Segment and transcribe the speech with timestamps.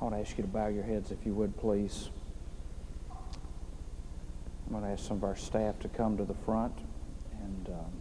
[0.00, 2.08] I want to ask you to bow your heads if you would, please.
[3.10, 6.72] I'm going to ask some of our staff to come to the front.
[7.42, 7.92] And um,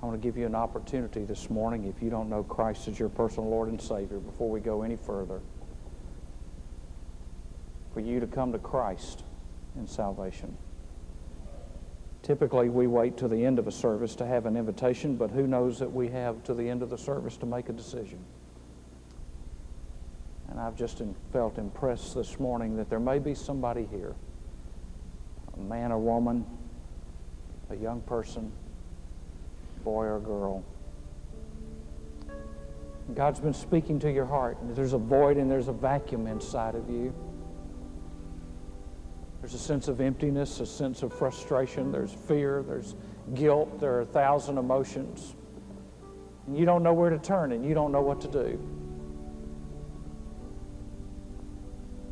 [0.00, 2.98] I want to give you an opportunity this morning, if you don't know Christ as
[2.98, 5.40] your personal Lord and Savior, before we go any further,
[7.92, 9.24] for you to come to Christ
[9.76, 10.56] in salvation.
[12.22, 15.48] Typically, we wait to the end of a service to have an invitation, but who
[15.48, 18.24] knows that we have to the end of the service to make a decision.
[20.58, 21.00] And I've just
[21.32, 24.16] felt impressed this morning that there may be somebody here,
[25.56, 26.44] a man or woman,
[27.70, 28.50] a young person,
[29.84, 30.64] boy or girl.
[33.14, 34.58] God's been speaking to your heart.
[34.74, 37.14] There's a void and there's a vacuum inside of you.
[39.40, 42.96] There's a sense of emptiness, a sense of frustration, there's fear, there's
[43.34, 45.36] guilt, there are a thousand emotions.
[46.48, 48.87] And you don't know where to turn and you don't know what to do.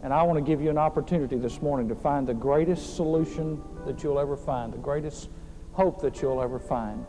[0.07, 3.61] And I want to give you an opportunity this morning to find the greatest solution
[3.87, 5.29] that you'll ever find, the greatest
[5.73, 7.05] hope that you'll ever find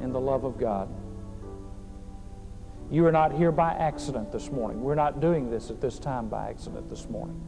[0.00, 0.92] in the love of God.
[2.90, 4.82] You are not here by accident this morning.
[4.82, 7.40] We're not doing this at this time by accident this morning.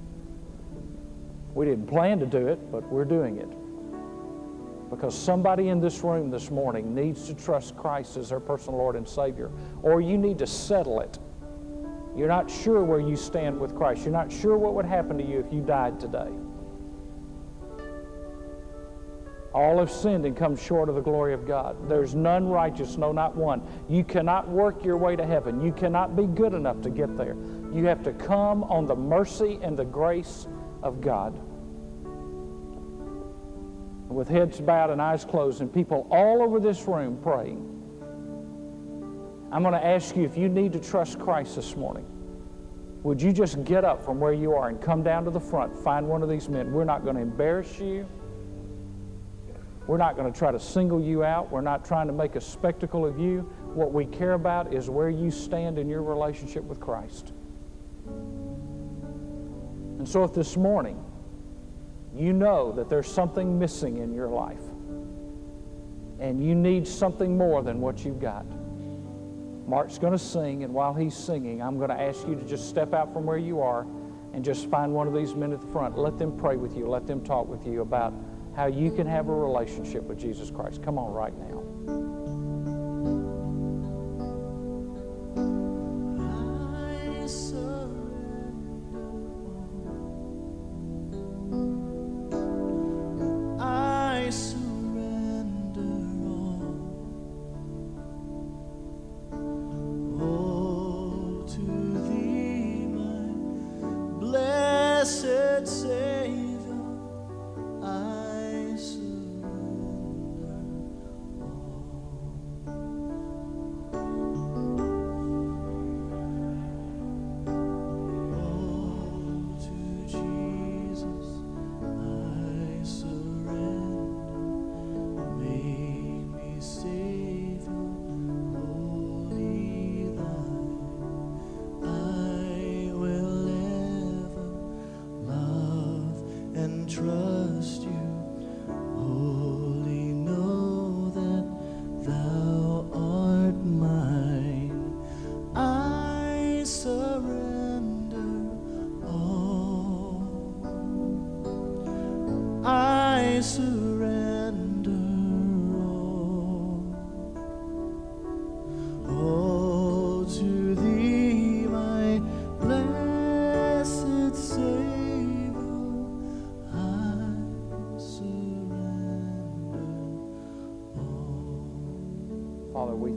[1.53, 4.91] We didn't plan to do it, but we're doing it.
[4.91, 8.95] Because somebody in this room this morning needs to trust Christ as their personal Lord
[8.95, 9.51] and Savior,
[9.83, 11.19] or you need to settle it.
[12.17, 14.05] You're not sure where you stand with Christ.
[14.05, 16.31] You're not sure what would happen to you if you died today.
[19.53, 21.89] All have sinned and come short of the glory of God.
[21.89, 23.63] There's none righteous, no, not one.
[23.89, 25.61] You cannot work your way to heaven.
[25.61, 27.37] You cannot be good enough to get there.
[27.73, 30.49] You have to come on the mercy and the grace
[30.83, 31.41] of God.
[34.09, 37.74] With heads bowed and eyes closed, and people all over this room praying.
[39.55, 42.05] I'm going to ask you if you need to trust Christ this morning.
[43.05, 45.77] Would you just get up from where you are and come down to the front,
[45.85, 46.73] find one of these men?
[46.73, 48.05] We're not going to embarrass you.
[49.87, 51.53] We're not going to try to single you out.
[51.53, 53.43] We're not trying to make a spectacle of you.
[53.63, 57.33] What we care about is where you stand in your relationship with Christ.
[59.99, 61.01] And so, if this morning
[62.13, 64.63] you know that there's something missing in your life
[66.19, 68.47] and you need something more than what you've got,
[69.67, 72.69] Mark's going to sing, and while he's singing, I'm going to ask you to just
[72.69, 73.87] step out from where you are
[74.35, 75.99] and just find one of these men at the front.
[75.99, 78.13] Let them pray with you, let them talk with you about
[78.55, 80.83] how you can have a relationship with Jesus Christ.
[80.83, 81.64] Come on, right now.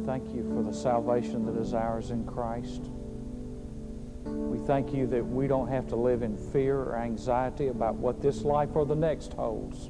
[0.08, 2.90] Thank you for the salvation that is ours in Christ.
[4.24, 8.22] We thank you that we don't have to live in fear or anxiety about what
[8.22, 9.90] this life or the next holds.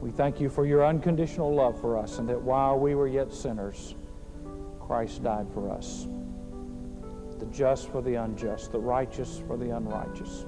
[0.00, 3.32] We thank you for your unconditional love for us and that while we were yet
[3.32, 3.96] sinners,
[4.78, 6.06] Christ died for us.
[7.40, 10.46] The just for the unjust, the righteous for the unrighteous.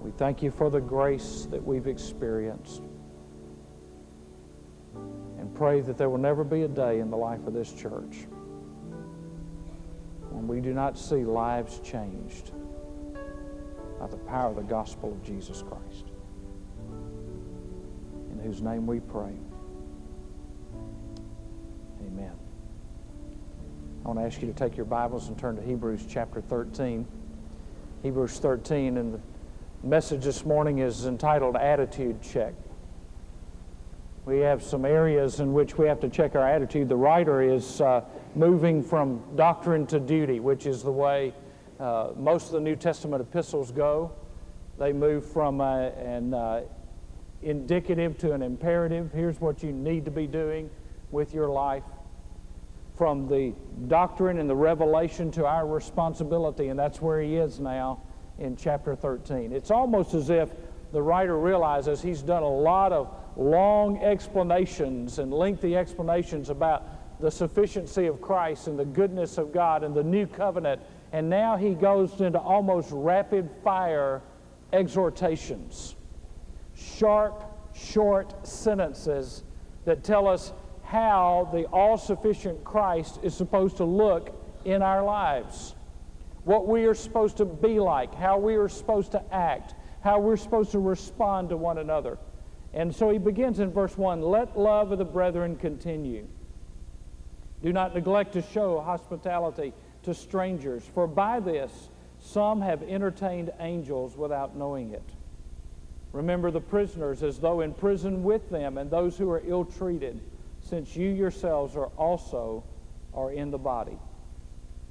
[0.00, 2.80] We thank you for the grace that we've experienced
[5.58, 8.28] pray that there will never be a day in the life of this church
[10.30, 12.52] when we do not see lives changed
[13.98, 16.12] by the power of the gospel of Jesus Christ.
[18.30, 19.32] In whose name we pray.
[22.06, 22.32] Amen.
[24.04, 27.04] I want to ask you to take your Bibles and turn to Hebrews chapter 13.
[28.04, 29.20] Hebrews 13, and the
[29.82, 32.54] message this morning is entitled Attitude Check.
[34.28, 36.90] We have some areas in which we have to check our attitude.
[36.90, 38.02] The writer is uh,
[38.34, 41.32] moving from doctrine to duty, which is the way
[41.80, 44.12] uh, most of the New Testament epistles go.
[44.78, 46.64] They move from uh, an uh,
[47.40, 49.12] indicative to an imperative.
[49.14, 50.68] Here's what you need to be doing
[51.10, 51.84] with your life
[52.98, 53.54] from the
[53.86, 58.02] doctrine and the revelation to our responsibility, and that's where he is now
[58.38, 59.54] in chapter 13.
[59.54, 60.50] It's almost as if
[60.92, 67.30] the writer realizes he's done a lot of long explanations and lengthy explanations about the
[67.30, 70.82] sufficiency of Christ and the goodness of God and the new covenant,
[71.12, 74.22] and now he goes into almost rapid fire
[74.72, 75.94] exhortations,
[76.74, 77.44] sharp,
[77.74, 79.44] short sentences
[79.84, 80.52] that tell us
[80.82, 85.74] how the all sufficient Christ is supposed to look in our lives,
[86.44, 90.36] what we are supposed to be like, how we are supposed to act, how we're
[90.36, 92.18] supposed to respond to one another.
[92.74, 96.26] And so he begins in verse 1 Let love of the brethren continue.
[97.62, 99.72] Do not neglect to show hospitality
[100.04, 101.88] to strangers, for by this
[102.20, 105.02] some have entertained angels without knowing it.
[106.12, 110.20] Remember the prisoners as though in prison with them, and those who are ill treated
[110.60, 112.64] since you yourselves are also
[113.14, 113.98] are in the body.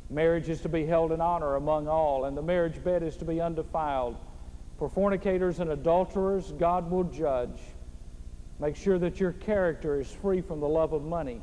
[0.10, 3.26] Marriage is to be held in honor among all, and the marriage bed is to
[3.26, 4.16] be undefiled.
[4.78, 7.60] For fornicators and adulterers, God will judge.
[8.60, 11.42] Make sure that your character is free from the love of money,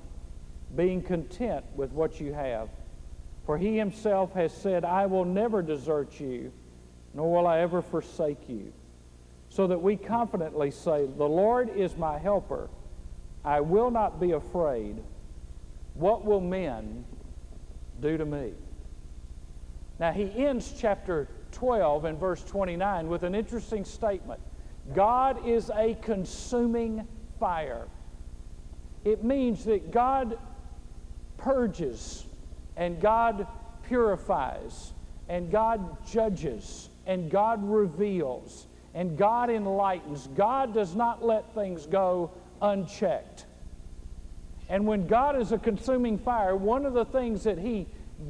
[0.77, 2.69] being content with what you have.
[3.47, 6.53] For he himself has said, I will never desert you,
[7.13, 8.73] nor will I ever forsake you.
[9.49, 12.69] So that we confidently say, The Lord is my helper.
[13.45, 15.03] I will not be afraid.
[15.95, 17.05] What will men
[18.01, 18.53] do to me?
[20.01, 24.41] Now, he ends chapter 12 and verse 29 with an interesting statement
[24.93, 27.09] God is a consuming
[27.41, 27.87] fire.
[29.05, 30.39] It means that God
[31.39, 32.27] purges
[32.77, 33.47] and God
[33.87, 34.93] purifies
[35.29, 40.29] and God judges and God reveals and God enlightens.
[40.37, 42.31] God does not let things go
[42.61, 43.47] unchecked.
[44.69, 47.87] And when God is a consuming fire, one of the things that He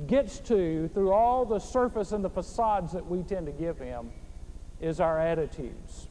[0.07, 4.11] gets to through all the surface and the facades that we tend to give Him
[4.81, 6.09] is our attitudes.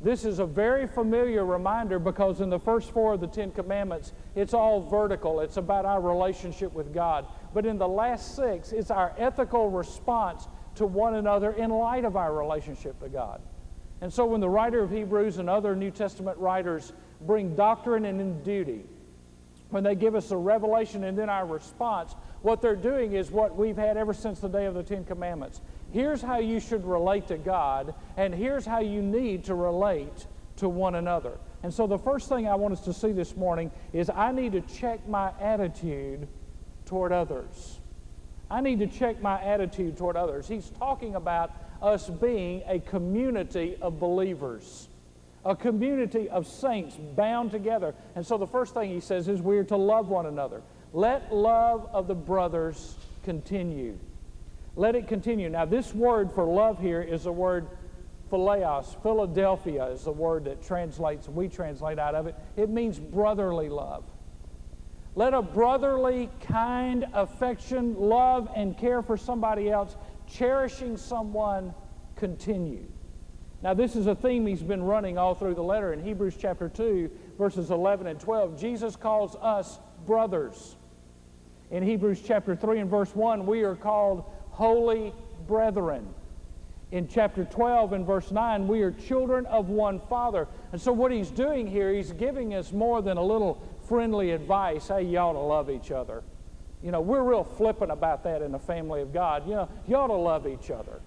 [0.00, 4.12] This is a very familiar reminder because in the first four of the Ten Commandments,
[4.36, 5.40] it's all vertical.
[5.40, 7.26] It's about our relationship with God.
[7.52, 10.46] But in the last six, it's our ethical response
[10.76, 13.40] to one another in light of our relationship to God.
[14.00, 16.92] And so when the writer of Hebrews and other New Testament writers
[17.22, 18.84] bring doctrine and duty,
[19.70, 23.56] when they give us a revelation and then our response, what they're doing is what
[23.56, 25.60] we've had ever since the day of the Ten Commandments.
[25.90, 30.26] Here's how you should relate to God, and here's how you need to relate
[30.56, 31.38] to one another.
[31.62, 34.52] And so, the first thing I want us to see this morning is I need
[34.52, 36.28] to check my attitude
[36.84, 37.80] toward others.
[38.50, 40.46] I need to check my attitude toward others.
[40.48, 41.52] He's talking about
[41.82, 44.88] us being a community of believers
[45.44, 47.94] a community of saints bound together.
[48.14, 50.62] And so the first thing he says is we are to love one another.
[50.92, 53.98] Let love of the brothers continue.
[54.76, 55.48] Let it continue.
[55.48, 57.68] Now, this word for love here is the word
[58.30, 59.00] philaios.
[59.02, 62.34] Philadelphia is the word that translates, we translate out of it.
[62.56, 64.04] It means brotherly love.
[65.14, 69.96] Let a brotherly, kind affection, love, and care for somebody else,
[70.28, 71.74] cherishing someone,
[72.14, 72.84] continue.
[73.62, 76.68] Now, this is a theme he's been running all through the letter in Hebrews chapter
[76.68, 78.60] 2, verses 11 and 12.
[78.60, 80.76] Jesus calls us brothers.
[81.70, 85.12] In Hebrews chapter 3 and verse 1, we are called holy
[85.46, 86.06] brethren.
[86.90, 90.48] In chapter 12 and verse 9, we are children of one Father.
[90.72, 94.88] And so, what he's doing here, he's giving us more than a little friendly advice
[94.88, 96.22] hey, you ought to love each other.
[96.82, 99.46] You know, we're real flippant about that in the family of God.
[99.46, 101.00] You know, you ought to love each other.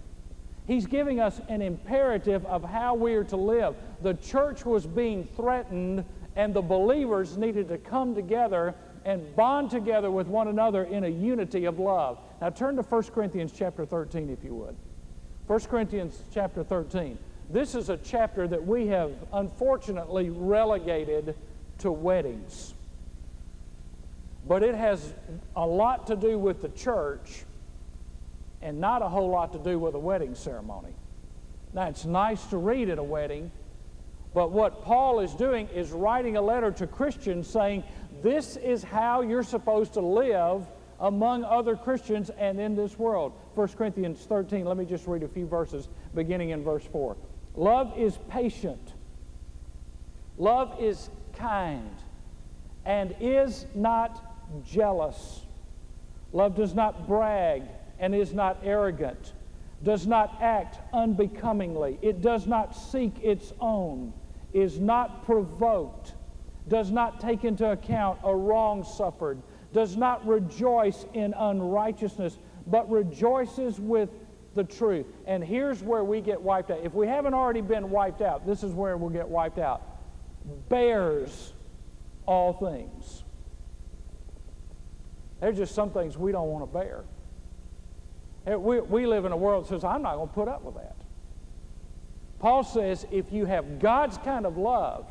[0.68, 3.76] He's giving us an imperative of how we are to live.
[4.04, 10.12] The church was being threatened, and the believers needed to come together and bond together
[10.12, 12.20] with one another in a unity of love.
[12.42, 14.76] Now turn to 1 Corinthians chapter 13 if you would.
[15.48, 17.18] 1 Corinthians chapter 13.
[17.50, 21.36] This is a chapter that we have unfortunately relegated
[21.80, 22.74] to weddings.
[24.48, 25.14] But it has
[25.56, 27.44] a lot to do with the church
[28.62, 30.94] and not a whole lot to do with a wedding ceremony.
[31.74, 33.52] Now, it's nice to read at a wedding,
[34.34, 37.84] but what Paul is doing is writing a letter to Christians saying,
[38.22, 40.66] This is how you're supposed to live
[41.00, 43.34] among other Christians and in this world.
[43.56, 47.18] 1 Corinthians 13, let me just read a few verses beginning in verse 4.
[47.56, 48.94] Love is patient.
[50.38, 51.96] Love is kind
[52.86, 55.42] and is not jealous.
[56.34, 57.64] Love does not brag
[58.00, 59.34] and is not arrogant,
[59.84, 62.00] does not act unbecomingly.
[62.02, 64.14] It does not seek its own,
[64.54, 66.14] is not provoked,
[66.72, 69.42] does not take into account a wrong suffered,
[69.74, 74.10] does not rejoice in unrighteousness, but rejoices with
[74.56, 75.06] the truth.
[75.28, 76.80] And here's where we get wiped out.
[76.82, 79.82] If we haven't already been wiped out, this is where we'll get wiped out.
[80.70, 81.52] Bears
[82.26, 83.24] all things.
[85.42, 88.58] There's just some things we don't want to bear.
[88.58, 90.76] We, we live in a world that says, I'm not going to put up with
[90.76, 90.96] that.
[92.40, 95.06] Paul says, if you have God's kind of love,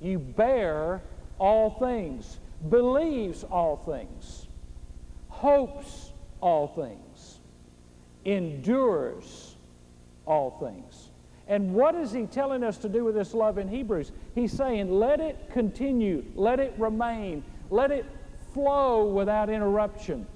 [0.00, 1.02] you bear
[1.38, 4.46] all things, believes all things,
[5.28, 7.38] hopes all things,
[8.24, 9.56] endures
[10.26, 11.10] all things.
[11.46, 14.12] And what is he telling us to do with this love in Hebrews?
[14.34, 18.06] He's saying, let it continue, let it remain, let it
[18.54, 20.26] flow without interruption.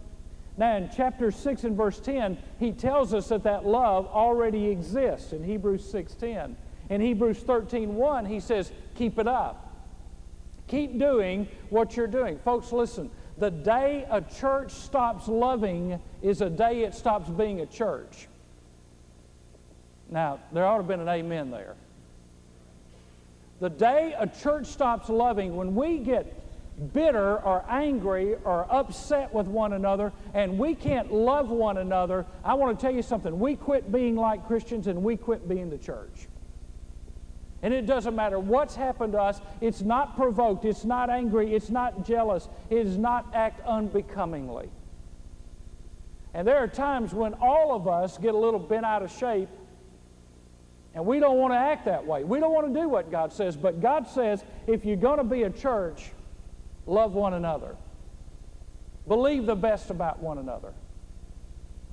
[0.58, 5.32] Now, in chapter 6 and verse 10, he tells us that that love already exists
[5.32, 6.56] in Hebrews 6.10.
[6.90, 9.72] In Hebrews 13.1, he says, keep it up.
[10.66, 12.38] Keep doing what you're doing.
[12.40, 13.10] Folks, listen.
[13.38, 18.26] The day a church stops loving is a day it stops being a church.
[20.10, 21.76] Now, there ought to have been an amen there.
[23.60, 26.34] The day a church stops loving, when we get
[26.92, 32.54] bitter or angry or upset with one another and we can't love one another, I
[32.54, 33.38] want to tell you something.
[33.38, 36.27] We quit being like Christians and we quit being the church.
[37.62, 41.70] And it doesn't matter what's happened to us, it's not provoked, it's not angry, it's
[41.70, 44.68] not jealous, it does not act unbecomingly.
[46.34, 49.48] And there are times when all of us get a little bent out of shape
[50.94, 52.24] and we don't want to act that way.
[52.24, 55.24] We don't want to do what God says, but God says if you're going to
[55.24, 56.10] be a church,
[56.86, 57.76] love one another.
[59.06, 60.72] Believe the best about one another.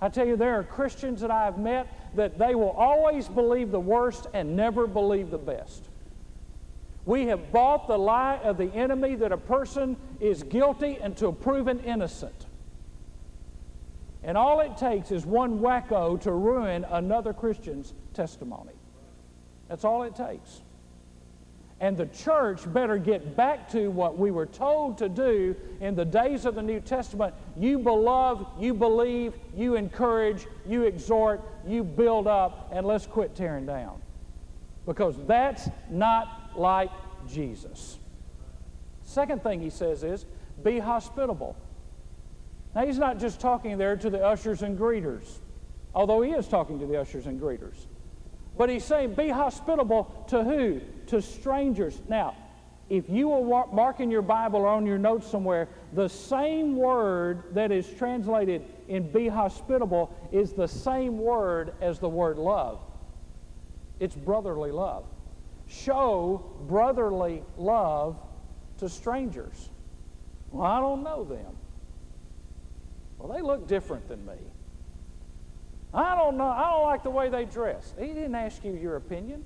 [0.02, 3.72] I tell you, there are Christians that I have met that they will always believe
[3.72, 5.90] the worst and never believe the best.
[7.06, 11.80] We have bought the lie of the enemy that a person is guilty until proven
[11.82, 12.46] innocent.
[14.24, 18.74] And all it takes is one wacko to ruin another Christian's testimony.
[19.70, 20.62] That's all it takes.
[21.82, 26.06] And the church better get back to what we were told to do in the
[26.06, 27.36] days of the New Testament.
[27.58, 33.66] You beloved, you believe, you encourage, you exhort, you build up, and let's quit tearing
[33.66, 34.02] down.
[34.86, 36.92] Because that's not like
[37.28, 38.00] Jesus.
[39.04, 40.26] Second thing he says is
[40.64, 41.58] be hospitable.
[42.74, 45.40] Now, he's not just talking there to the ushers and greeters,
[45.94, 47.88] although he is talking to the ushers and greeters.
[48.58, 50.82] But he's saying, be hospitable to who?
[51.08, 52.02] To strangers.
[52.10, 52.36] Now,
[52.90, 57.44] if you will mark in your Bible or on your notes somewhere, the same word
[57.54, 62.80] that is translated in be hospitable is the same word as the word love.
[64.00, 65.06] It's brotherly love.
[65.68, 68.18] Show brotherly love
[68.78, 69.70] to strangers.
[70.52, 71.56] Well, I don't know them.
[73.18, 74.36] Well, they look different than me.
[75.94, 76.48] I don't know.
[76.50, 77.96] I don't like the way they dress.
[77.98, 79.44] He didn't ask you your opinion.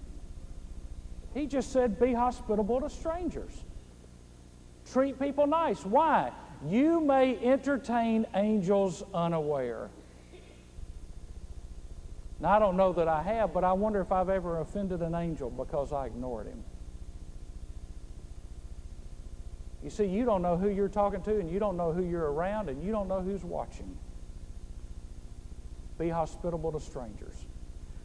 [1.33, 3.51] He just said, be hospitable to strangers.
[4.91, 5.86] Treat people nice.
[5.86, 6.31] Why?
[6.65, 9.89] You may entertain angels unaware.
[12.39, 15.13] Now, I don't know that I have, but I wonder if I've ever offended an
[15.13, 16.63] angel because I ignored him.
[19.83, 22.31] You see, you don't know who you're talking to, and you don't know who you're
[22.31, 23.98] around, and you don't know who's watching.
[25.98, 27.45] Be hospitable to strangers.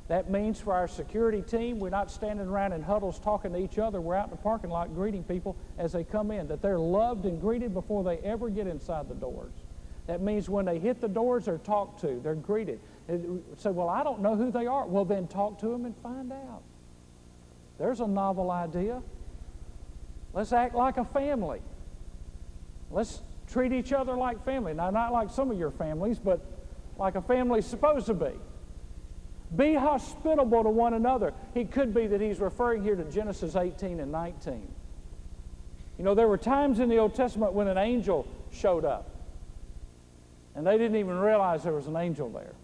[0.08, 3.78] That means for our security team, we're not standing around in huddles talking to each
[3.78, 4.02] other.
[4.02, 7.24] We're out in the parking lot greeting people as they come in, that they're loved
[7.24, 9.52] and greeted before they ever get inside the doors.
[10.06, 12.80] That means when they hit the doors, they're talked to, they're greeted.
[13.56, 14.86] Say, well, I don't know who they are.
[14.86, 16.62] Well, then talk to them and find out.
[17.78, 19.02] There's a novel idea.
[20.34, 21.62] Let's act like a family.
[22.90, 24.74] Let's treat each other like family.
[24.74, 26.44] Now, not like some of your families, but
[26.98, 28.32] like a family's supposed to be.
[29.56, 31.32] Be hospitable to one another.
[31.54, 34.66] It could be that he's referring here to Genesis 18 and 19.
[35.98, 39.10] You know, there were times in the Old Testament when an angel showed up,
[40.54, 42.54] and they didn't even realize there was an angel there.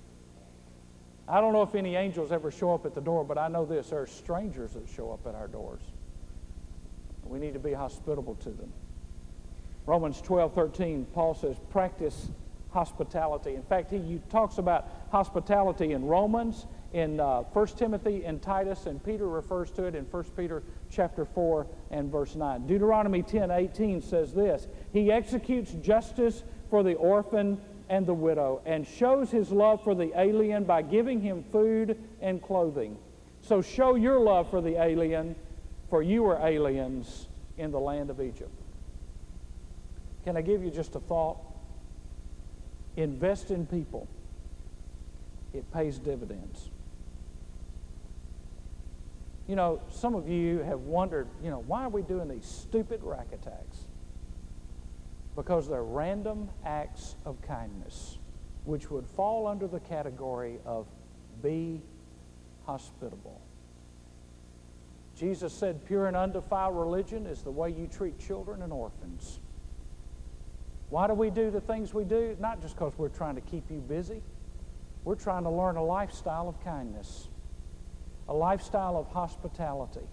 [1.28, 3.64] I don't know if any angels ever show up at the door, but I know
[3.64, 5.82] this there are strangers that show up at our doors.
[7.24, 8.72] We need to be hospitable to them.
[9.86, 12.30] Romans 12 13, Paul says, practice
[12.72, 13.54] hospitality.
[13.54, 19.02] In fact, he talks about hospitality in Romans, in uh, 1 Timothy, and Titus, and
[19.04, 22.66] Peter refers to it in 1 Peter chapter 4 and verse 9.
[22.66, 28.86] Deuteronomy 10 18 says this He executes justice for the orphan and the widow and
[28.86, 32.96] shows his love for the alien by giving him food and clothing.
[33.42, 35.34] So show your love for the alien,
[35.88, 37.26] for you were aliens
[37.58, 38.50] in the land of Egypt.
[40.24, 41.38] Can I give you just a thought?
[42.96, 44.06] Invest in people.
[45.52, 46.70] It pays dividends.
[49.50, 53.00] You know, some of you have wondered, you know, why are we doing these stupid
[53.02, 53.78] rack attacks?
[55.34, 58.18] Because they're random acts of kindness,
[58.64, 60.86] which would fall under the category of
[61.42, 61.82] be
[62.64, 63.40] hospitable.
[65.16, 69.40] Jesus said, pure and undefiled religion is the way you treat children and orphans.
[70.90, 72.36] Why do we do the things we do?
[72.38, 74.22] Not just because we're trying to keep you busy.
[75.02, 77.29] We're trying to learn a lifestyle of kindness,
[78.30, 80.06] a lifestyle of hospitality,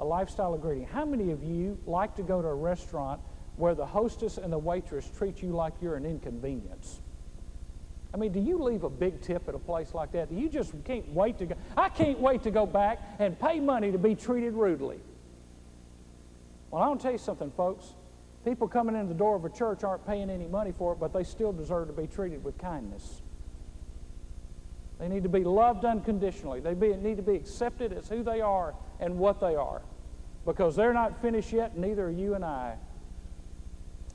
[0.00, 0.84] a lifestyle of greeting.
[0.84, 3.20] How many of you like to go to a restaurant
[3.54, 7.00] where the hostess and the waitress treat you like you're an inconvenience?
[8.12, 10.30] I mean, do you leave a big tip at a place like that?
[10.32, 11.54] You just can't wait to go?
[11.76, 14.98] I can't wait to go back and pay money to be treated rudely.
[16.70, 17.94] Well, I want to tell you something, folks.
[18.44, 21.12] People coming in the door of a church aren't paying any money for it, but
[21.12, 23.22] they still deserve to be treated with kindness.
[25.02, 26.60] They need to be loved unconditionally.
[26.60, 29.82] They be, need to be accepted as who they are and what they are.
[30.46, 32.76] Because they're not finished yet, neither are you and I.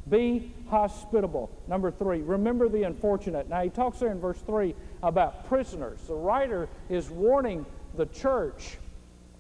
[0.10, 1.52] Be hospitable.
[1.68, 3.50] Number three, remember the unfortunate.
[3.50, 6.00] Now, he talks there in verse three about prisoners.
[6.08, 7.66] The writer is warning
[7.98, 8.78] the church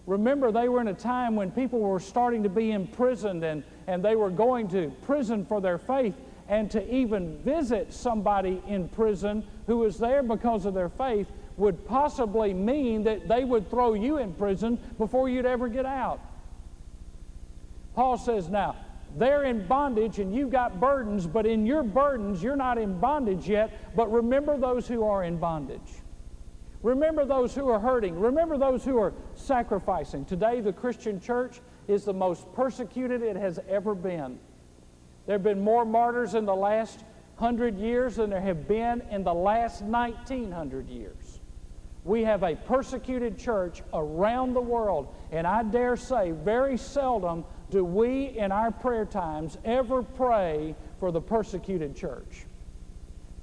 [0.07, 4.03] Remember, they were in a time when people were starting to be imprisoned and, and
[4.03, 6.15] they were going to prison for their faith.
[6.49, 11.85] And to even visit somebody in prison who is there because of their faith would
[11.85, 16.21] possibly mean that they would throw you in prison before you'd ever get out.
[17.95, 18.75] Paul says, now,
[19.17, 23.49] they're in bondage and you've got burdens, but in your burdens, you're not in bondage
[23.49, 23.95] yet.
[23.95, 25.81] But remember those who are in bondage.
[26.83, 28.19] Remember those who are hurting.
[28.19, 30.25] Remember those who are sacrificing.
[30.25, 34.37] Today, the Christian church is the most persecuted it has ever been.
[35.27, 37.03] There have been more martyrs in the last
[37.35, 41.39] hundred years than there have been in the last 1900 years.
[42.05, 47.83] We have a persecuted church around the world, and I dare say very seldom do
[47.83, 52.45] we in our prayer times ever pray for the persecuted church.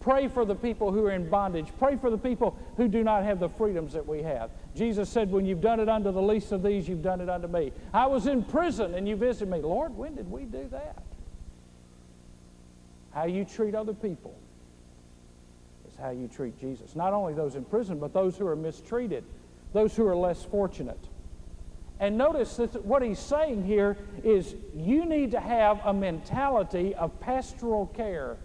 [0.01, 1.69] Pray for the people who are in bondage.
[1.79, 4.51] Pray for the people who do not have the freedoms that we have.
[4.75, 7.49] Jesus said, When you've done it unto the least of these, you've done it unto
[7.49, 7.73] me.
[7.93, 9.61] I was in prison and you visited me.
[9.61, 11.03] Lord, when did we do that?
[13.15, 14.35] How you treat other people
[15.89, 16.97] is how you treat Jesus.
[16.97, 19.25] Not only those in prison, but those who are mistreated,
[19.73, 20.99] those who are less fortunate.
[22.01, 27.19] And notice that what he's saying here is you need to have a mentality of
[27.21, 28.37] pastoral care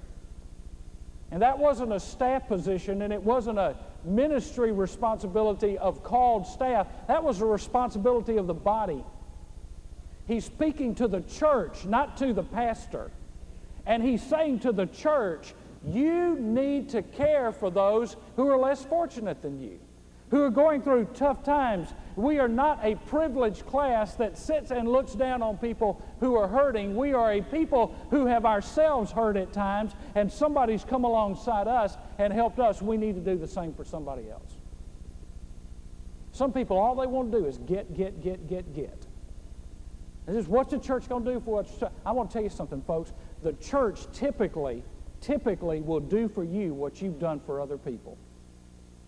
[1.31, 6.87] and that wasn't a staff position and it wasn't a ministry responsibility of called staff.
[7.07, 9.03] That was a responsibility of the body.
[10.25, 13.11] He's speaking to the church, not to the pastor.
[13.89, 15.53] And he's saying to the church,
[15.85, 19.79] you need to care for those who are less fortunate than you
[20.29, 21.89] who are going through tough times.
[22.15, 26.47] We are not a privileged class that sits and looks down on people who are
[26.47, 26.95] hurting.
[26.95, 31.97] We are a people who have ourselves hurt at times, and somebody's come alongside us
[32.17, 32.81] and helped us.
[32.81, 34.53] We need to do the same for somebody else.
[36.31, 39.07] Some people, all they want to do is get, get, get, get, get.
[40.27, 41.83] This is what's the church going to do for us?
[42.05, 43.13] I want to tell you something, folks.
[43.41, 44.83] The church typically,
[45.21, 48.17] typically will do for you what you've done for other people.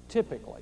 [0.08, 0.62] Typically.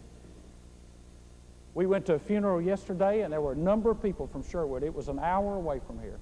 [1.75, 4.83] We went to a funeral yesterday, and there were a number of people from Sherwood.
[4.83, 6.19] It was an hour away from here.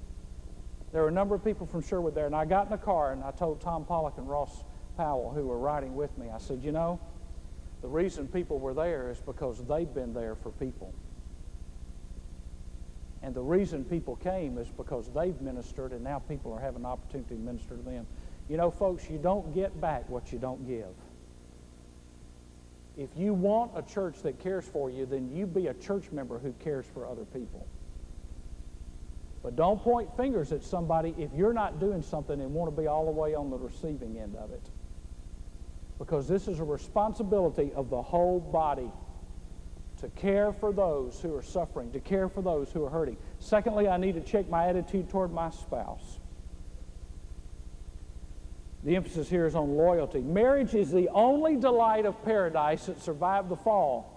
[0.92, 3.12] There were a number of people from Sherwood there, and I got in the car
[3.12, 4.64] and I told Tom Pollock and Ross
[4.96, 7.00] Powell, who were riding with me, I said, You know,
[7.82, 10.94] the reason people were there is because they've been there for people.
[13.28, 16.86] And the reason people came is because they've ministered, and now people are having an
[16.86, 18.08] opportunity to minister to them.
[18.48, 20.96] You know, folks, you don't get back what you don't give.
[22.96, 26.40] If you want a church that cares for you, then you be a church member
[26.40, 27.68] who cares for other people.
[29.44, 32.88] But don't point fingers at somebody if you're not doing something and want to be
[32.88, 34.70] all the way on the receiving end of it.
[36.00, 38.90] Because this is a responsibility of the whole body
[40.02, 43.18] to care for those who are suffering, to care for those who are hurting.
[43.40, 46.20] Secondly, I need to check my attitude toward my spouse.
[48.84, 50.22] The emphasis here is on loyalty.
[50.22, 54.14] Marriage is the only delight of paradise that survived the fall.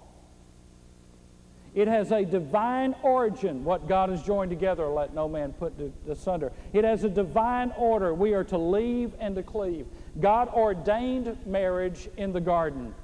[1.75, 3.65] It has a divine origin.
[3.65, 5.73] What God has joined together, let no man put
[6.09, 6.53] asunder.
[6.73, 8.13] It has a divine order.
[8.13, 9.87] We are to leave and to cleave.
[10.21, 12.95] God ordained marriage in the garden.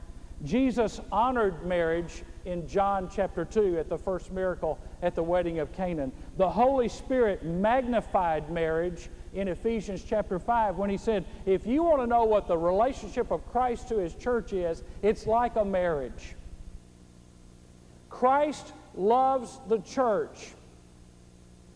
[0.44, 5.72] Jesus honored marriage in John chapter 2 at the first miracle at the wedding of
[5.72, 6.10] Cana.
[6.38, 12.00] The Holy Spirit magnified marriage in Ephesians chapter 5 when he said, If you want
[12.00, 16.36] to know what the relationship of Christ to his church is, it's like a marriage.
[18.08, 20.52] Christ loves the church.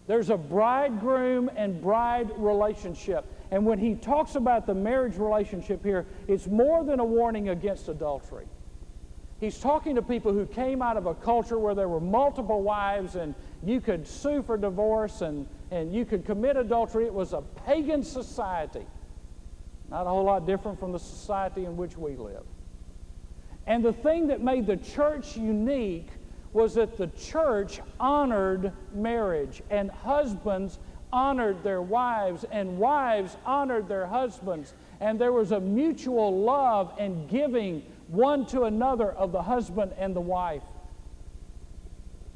[0.07, 3.25] There's a bridegroom and bride relationship.
[3.51, 7.89] And when he talks about the marriage relationship here, it's more than a warning against
[7.89, 8.47] adultery.
[9.41, 13.17] He's talking to people who came out of a culture where there were multiple wives
[13.17, 17.07] and you could sue for divorce and, and you could commit adultery.
[17.07, 18.87] It was a pagan society,
[19.91, 22.45] not a whole lot different from the society in which we live.
[23.67, 26.09] And the thing that made the church unique
[26.53, 30.79] was that the church honored marriage and husbands
[31.13, 34.75] honored their wives and wives honored their husbands.
[35.01, 40.15] And there was a mutual love and giving one to another of the husband and
[40.15, 40.63] the wife.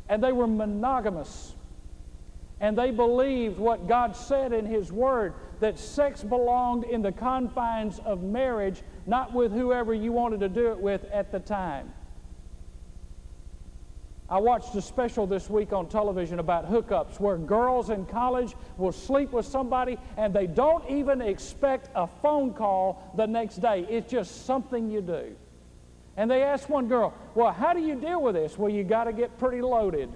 [0.08, 1.54] And they were monogamous.
[2.60, 7.98] And they believed what God said in His Word that sex belonged in the confines
[8.00, 11.92] of marriage, not with whoever you wanted to do it with at the time.
[14.28, 18.92] I watched a special this week on television about hookups where girls in college will
[18.92, 23.86] sleep with somebody and they don't even expect a phone call the next day.
[23.90, 25.36] It's just something you do.
[26.16, 28.58] And they asked one girl, Well, how do you deal with this?
[28.58, 30.10] Well, you got to get pretty loaded.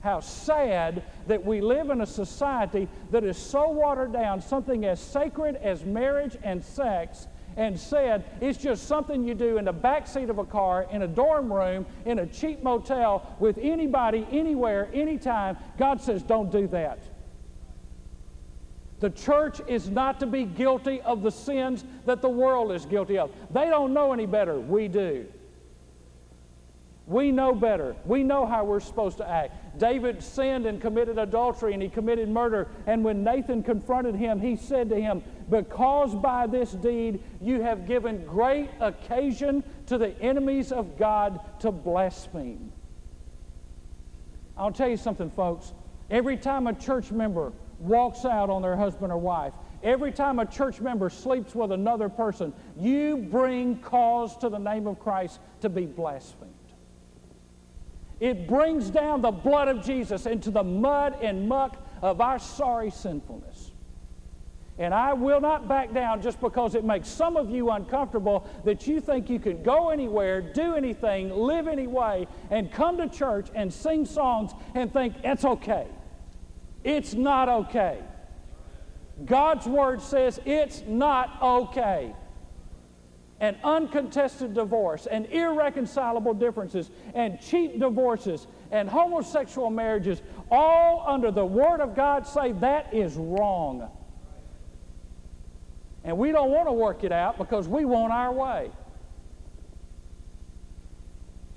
[0.00, 4.98] How sad that we live in a society that is so watered down, something as
[4.98, 10.06] sacred as marriage and sex and said it's just something you do in the back
[10.06, 14.88] seat of a car, in a dorm room, in a cheap motel, with anybody, anywhere,
[14.94, 15.56] anytime.
[15.78, 17.00] God says, don't do that.
[19.00, 23.18] The church is not to be guilty of the sins that the world is guilty
[23.18, 23.30] of.
[23.50, 24.60] They don't know any better.
[24.60, 25.26] We do.
[27.06, 27.96] We know better.
[28.04, 29.78] We know how we're supposed to act.
[29.78, 32.68] David sinned and committed adultery and he committed murder.
[32.86, 37.88] And when Nathan confronted him, he said to him, Because by this deed you have
[37.88, 42.70] given great occasion to the enemies of God to blaspheme.
[44.56, 45.72] I'll tell you something, folks.
[46.10, 50.46] Every time a church member walks out on their husband or wife, every time a
[50.46, 55.68] church member sleeps with another person, you bring cause to the name of Christ to
[55.68, 56.54] be blasphemed.
[58.20, 62.90] It brings down the blood of Jesus into the mud and muck of our sorry
[62.90, 63.72] sinfulness.
[64.78, 68.86] And I will not back down just because it makes some of you uncomfortable that
[68.86, 73.48] you think you can go anywhere, do anything, live any way, and come to church
[73.54, 75.86] and sing songs and think it's okay.
[76.84, 77.98] It's not okay.
[79.24, 82.14] God's Word says it's not okay
[83.40, 91.44] and uncontested divorce and irreconcilable differences and cheap divorces and homosexual marriages, all under the
[91.44, 93.90] Word of God, say that is wrong.
[96.04, 98.70] And we don't want to work it out because we want our way.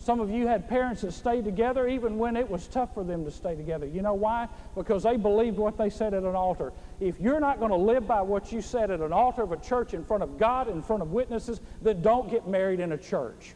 [0.04, 3.24] Some of you had parents that stayed together even when it was tough for them
[3.24, 3.86] to stay together.
[3.86, 4.50] You know why?
[4.76, 6.74] Because they believed what they said at an altar.
[7.00, 9.58] If you're not going to live by what you said at an altar of a
[9.58, 12.98] church in front of God, in front of witnesses, then don't get married in a
[12.98, 13.54] church.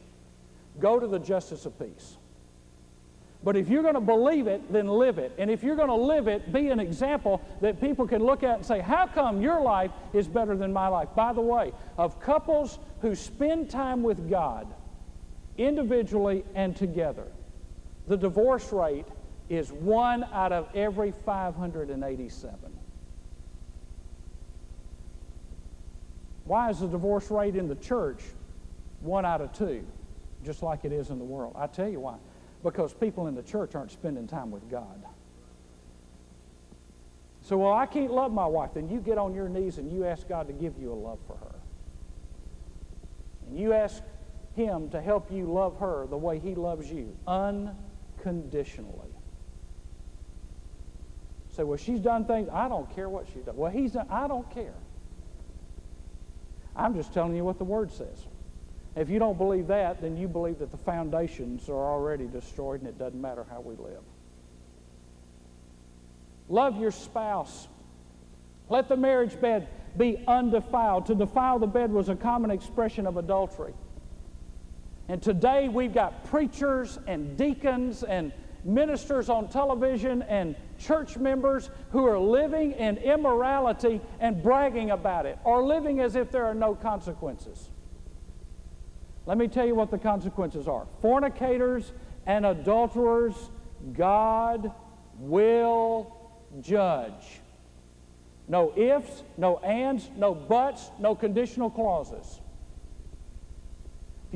[0.80, 2.16] Go to the justice of peace.
[3.44, 5.34] But if you're going to believe it, then live it.
[5.38, 8.56] And if you're going to live it, be an example that people can look at
[8.56, 11.10] and say, How come your life is better than my life?
[11.14, 14.74] By the way, of couples who spend time with God,
[15.58, 17.28] individually and together.
[18.08, 19.06] The divorce rate
[19.50, 22.58] is one out of every 587.
[26.46, 28.24] Why is the divorce rate in the church
[29.02, 29.86] one out of two,
[30.46, 31.56] just like it is in the world?
[31.58, 32.16] I tell you why.
[32.64, 35.04] Because people in the church aren't spending time with God.
[37.42, 38.72] So, well, I can't love my wife.
[38.74, 41.20] Then you get on your knees and you ask God to give you a love
[41.28, 41.56] for her.
[43.48, 44.04] And you ask
[44.58, 49.14] him to help you love her the way He loves you, unconditionally.
[51.56, 52.50] Say, well, she's done things.
[52.52, 53.56] I don't care what she's done.
[53.56, 54.08] Well, he's done.
[54.10, 54.76] I don't care.
[56.76, 58.26] I'm just telling you what the Word says.
[58.96, 62.90] If you don't believe that, then you believe that the foundations are already destroyed and
[62.90, 64.02] it doesn't matter how we live.
[66.50, 67.68] Love your spouse.
[68.70, 69.68] Let the marriage bed
[69.98, 71.08] be undefiled.
[71.08, 73.74] To defile the bed was a common expression of adultery.
[75.10, 82.06] And today we've got preachers and deacons and ministers on television and church members who
[82.06, 86.76] are living in immorality and bragging about it or living as if there are no
[86.76, 87.70] consequences.
[89.26, 90.86] Let me tell you what the consequences are.
[91.02, 91.92] Fornicators
[92.26, 93.36] and adulterers,
[93.94, 94.72] God
[95.18, 96.16] will
[96.62, 97.42] judge.
[98.50, 102.40] No ifs, no ands, no buts, no conditional clauses.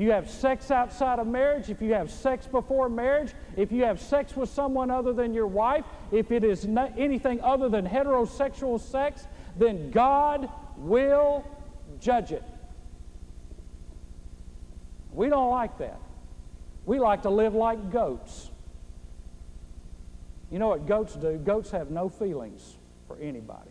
[0.02, 4.00] You have sex outside of marriage, if you have sex before marriage, if you have
[4.00, 6.66] sex with someone other than your wife, if it is
[6.98, 11.44] anything other than heterosexual sex, then God will
[12.00, 12.42] judge it.
[15.12, 16.00] We don't like that.
[16.84, 18.50] We like to live like goats.
[20.50, 21.38] You know what goats do?
[21.38, 23.70] Goats have no feelings for anybody.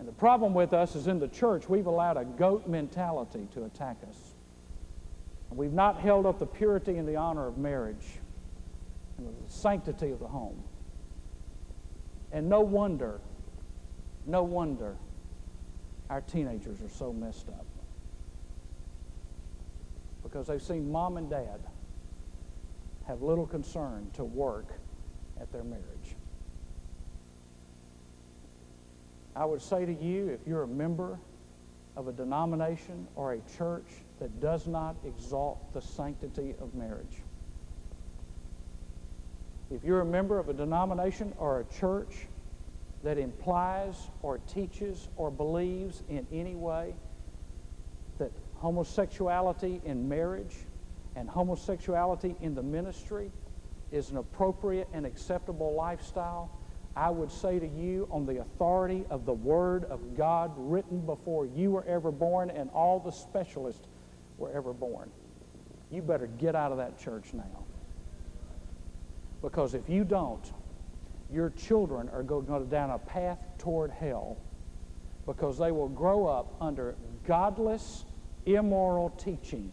[0.00, 3.66] And the problem with us is in the church, we've allowed a goat mentality to
[3.66, 4.33] attack us.
[5.54, 8.18] We've not held up the purity and the honor of marriage
[9.18, 10.62] and the sanctity of the home.
[12.32, 13.20] And no wonder,
[14.26, 14.96] no wonder
[16.10, 17.66] our teenagers are so messed up.
[20.24, 21.60] Because they've seen mom and dad
[23.06, 24.72] have little concern to work
[25.40, 26.16] at their marriage.
[29.36, 31.18] I would say to you, if you're a member
[31.96, 33.86] of a denomination or a church
[34.20, 37.22] that does not exalt the sanctity of marriage.
[39.70, 42.26] If you're a member of a denomination or a church
[43.02, 46.94] that implies or teaches or believes in any way
[48.18, 50.54] that homosexuality in marriage
[51.16, 53.30] and homosexuality in the ministry
[53.92, 56.50] is an appropriate and acceptable lifestyle,
[56.96, 61.46] I would say to you, on the authority of the Word of God written before
[61.46, 63.86] you were ever born and all the specialists
[64.38, 65.10] were ever born.
[65.90, 67.64] You better get out of that church now.
[69.42, 70.52] Because if you don't,
[71.30, 74.38] your children are going to go down a path toward hell
[75.26, 76.94] because they will grow up under
[77.26, 78.04] godless,
[78.46, 79.72] immoral teaching.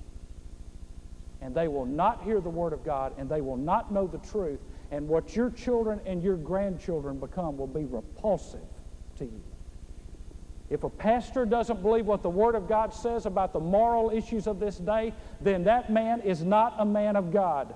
[1.41, 4.19] And they will not hear the Word of God and they will not know the
[4.19, 4.59] truth.
[4.91, 8.59] And what your children and your grandchildren become will be repulsive
[9.17, 9.41] to you.
[10.71, 14.47] If a pastor doesn't believe what the Word of God says about the moral issues
[14.47, 17.75] of this day, then that man is not a man of God.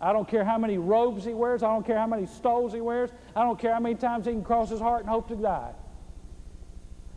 [0.00, 1.64] I don't care how many robes he wears.
[1.64, 3.10] I don't care how many stoles he wears.
[3.34, 5.72] I don't care how many times he can cross his heart and hope to die.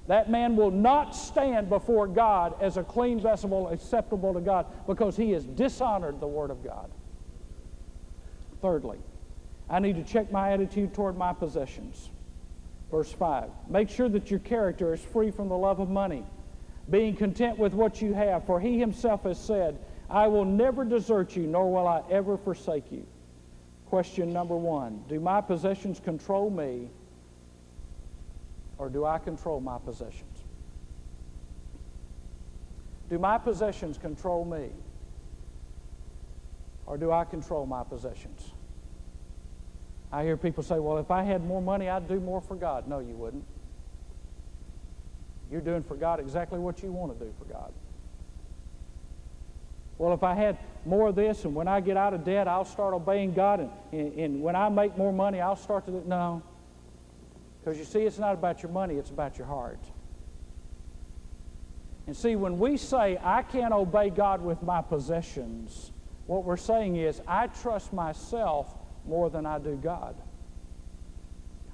[0.08, 5.16] That man will not stand before God as a clean vessel acceptable to God because
[5.16, 6.90] he has dishonored the Word of God.
[8.64, 8.98] Thirdly,
[9.70, 12.10] I need to check my attitude toward my possessions.
[12.92, 16.26] Verse 5 Make sure that your character is free from the love of money,
[16.90, 21.36] being content with what you have, for he himself has said, I will never desert
[21.36, 23.06] you, nor will I ever forsake you.
[23.86, 26.90] Question number one Do my possessions control me,
[28.78, 30.44] or do I control my possessions?
[33.10, 34.70] Do my possessions control me,
[36.86, 38.52] or do I control my possessions?
[40.12, 42.88] I hear people say, well, if I had more money, I'd do more for God.
[42.88, 43.46] No, you wouldn't.
[45.52, 47.72] You're doing for God exactly what you want to do for God.
[49.98, 52.66] Well, if I had more of this, and when I get out of debt, I'll
[52.66, 56.08] start obeying God, and, and, and when I make more money, I'll start to.
[56.08, 56.42] No.
[57.60, 59.80] Because you see, it's not about your money, it's about your heart.
[62.08, 65.92] And see, when we say, I can't obey God with my possessions,
[66.26, 68.74] what we're saying is, I trust myself
[69.10, 70.16] more than I do God.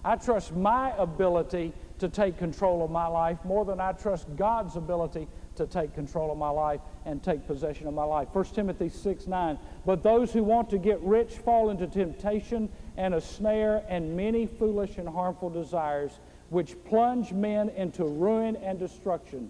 [0.03, 4.75] I trust my ability to take control of my life more than I trust God's
[4.75, 8.27] ability to take control of my life and take possession of my life.
[8.33, 9.57] 1 Timothy 6 9.
[9.85, 14.45] But those who want to get rich fall into temptation and a snare and many
[14.45, 16.19] foolish and harmful desires,
[16.49, 19.49] which plunge men into ruin and destruction.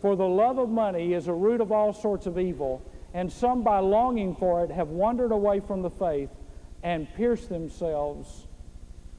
[0.00, 2.82] For the love of money is a root of all sorts of evil,
[3.14, 6.30] and some by longing for it have wandered away from the faith
[6.86, 8.46] and pierce themselves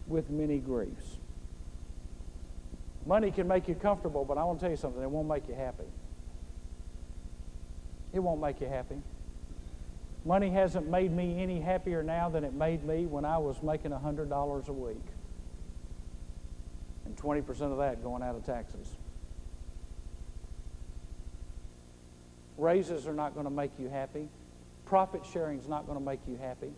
[0.08, 1.18] with many griefs.
[3.06, 5.50] Money can make you comfortable, but I want to tell you something, it won't make
[5.50, 5.84] you happy.
[8.14, 8.96] It won't make you happy.
[10.24, 13.92] Money hasn't made me any happier now than it made me when I was making
[13.92, 15.04] $100 a week.
[17.06, 18.96] And 20% of that going out of taxes.
[22.58, 24.30] Raises are not going to make you happy.
[24.86, 26.72] Profit sharing is not going to make you happy.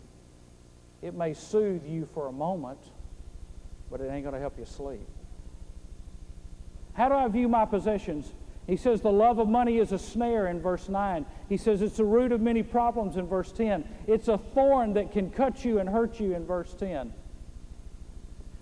[1.02, 2.80] It may soothe you for a moment,
[3.90, 5.08] but it ain't going to help you sleep.
[6.94, 8.34] How do I view my possessions?
[8.68, 11.26] He says the love of money is a snare in verse 9.
[11.48, 13.84] He says it's the root of many problems in verse 10.
[14.06, 17.14] It's a thorn that can cut you and hurt you in verse 10.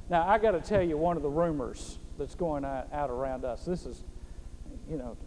[0.09, 3.65] Now, I got to tell you one of the rumors that's going out, around us.
[3.65, 4.03] This is,
[4.89, 5.17] you know,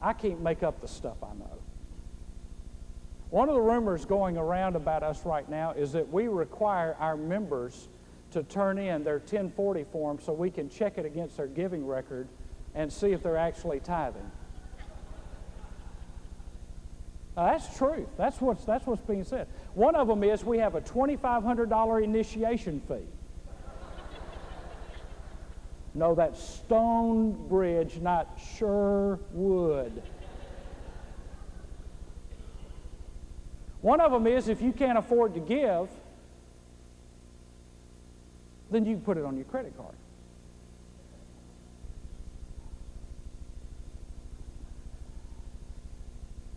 [0.00, 1.53] I can't make up the stuff I know.
[3.34, 7.16] One of the rumors going around about us right now is that we require our
[7.16, 7.88] members
[8.30, 12.28] to turn in their 1040 form so we can check it against their giving record
[12.76, 14.30] and see if they're actually tithing.
[17.34, 18.06] That's truth.
[18.16, 19.48] That's what's, that's what's being said.
[19.74, 22.94] One of them is we have a $2,500 initiation fee.
[25.92, 30.04] no, that's Stone Bridge, not Sherwood.
[33.84, 35.90] One of them is if you can't afford to give,
[38.70, 39.94] then you put it on your credit card.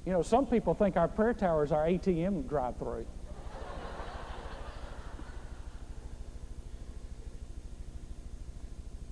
[0.05, 3.05] You know, some people think our prayer tower is our ATM drive through.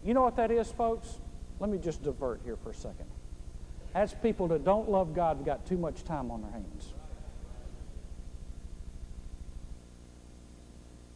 [0.06, 1.20] you know what that is, folks?
[1.60, 3.08] Let me just divert here for a second.
[3.94, 6.94] That's people that don't love God got too much time on their hands.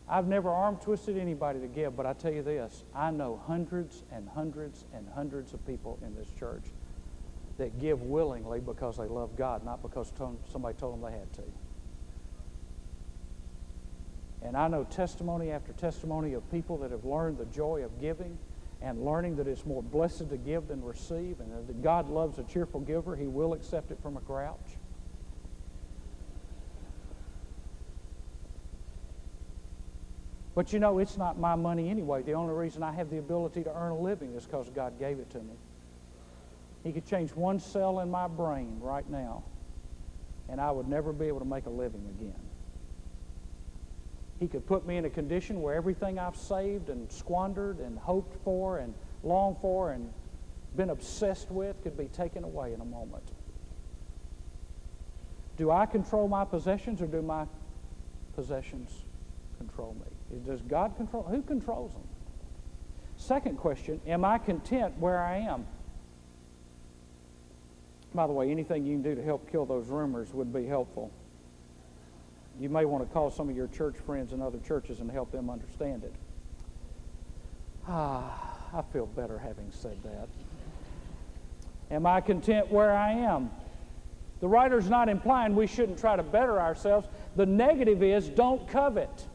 [0.10, 4.04] I've never arm twisted anybody to give, but I tell you this I know hundreds
[4.12, 6.64] and hundreds and hundreds of people in this church
[7.58, 10.12] that give willingly because they love God, not because
[10.52, 11.44] somebody told them they had to.
[14.42, 18.38] And I know testimony after testimony of people that have learned the joy of giving
[18.82, 22.44] and learning that it's more blessed to give than receive, and that God loves a
[22.44, 23.16] cheerful giver.
[23.16, 24.79] He will accept it from a grouch.
[30.60, 32.22] But you know, it's not my money anyway.
[32.22, 35.18] The only reason I have the ability to earn a living is because God gave
[35.18, 35.54] it to me.
[36.84, 39.44] He could change one cell in my brain right now,
[40.50, 42.42] and I would never be able to make a living again.
[44.42, 48.36] He could put me in a condition where everything I've saved and squandered and hoped
[48.44, 48.94] for and
[49.24, 50.12] longed for and
[50.76, 53.32] been obsessed with could be taken away in a moment.
[55.56, 57.46] Do I control my possessions or do my
[58.36, 59.06] possessions
[59.58, 60.19] control me?
[60.46, 61.24] Does God control?
[61.24, 62.04] Who controls them?
[63.18, 65.66] Second question Am I content where I am?
[68.14, 71.12] By the way, anything you can do to help kill those rumors would be helpful.
[72.60, 75.32] You may want to call some of your church friends in other churches and help
[75.32, 76.14] them understand it.
[77.88, 80.28] Ah, I feel better having said that.
[81.92, 83.50] Am I content where I am?
[84.42, 87.08] The writer's not implying we shouldn't try to better ourselves.
[87.36, 89.26] The negative is don't covet.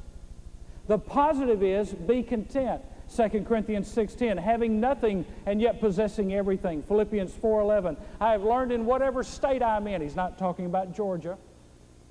[0.87, 2.83] The positive is be content.
[3.09, 6.83] 2 Corinthians 6:10, having nothing and yet possessing everything.
[6.83, 11.37] Philippians 4:11, I have learned in whatever state I'm in, he's not talking about Georgia,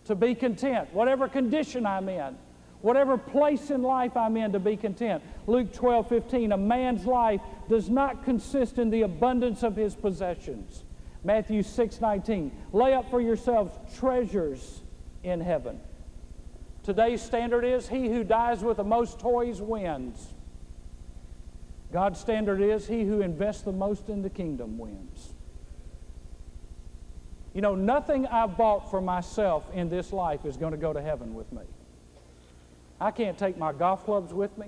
[0.06, 0.90] to be content.
[0.94, 2.38] Whatever condition I'm in,
[2.82, 5.24] whatever place in life I'm in to be content.
[5.48, 10.84] Luke 12:15, a man's life does not consist in the abundance of his possessions.
[11.24, 14.84] Matthew 6:19, lay up for yourselves treasures
[15.24, 15.80] in heaven.
[16.84, 20.34] Today's standard is he who dies with the most toys wins.
[21.94, 25.34] God's standard is he who invests the most in the kingdom wins.
[27.54, 31.02] You know, nothing I've bought for myself in this life is going to go to
[31.02, 31.62] heaven with me.
[33.00, 34.68] I can't take my golf clubs with me.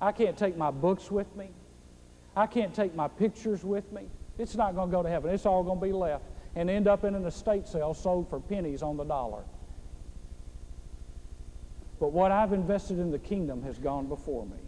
[0.00, 1.48] I can't take my books with me.
[2.36, 4.02] I can't take my pictures with me.
[4.38, 5.34] It's not going to go to heaven.
[5.34, 8.40] It's all going to be left and end up in an estate sale sold for
[8.40, 9.42] pennies on the dollar.
[12.02, 14.58] But what I've invested in the kingdom has gone before me.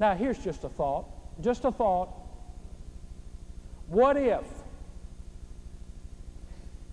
[0.00, 1.04] Now, here's just a thought.
[1.42, 2.08] Just a thought.
[3.88, 4.40] What if?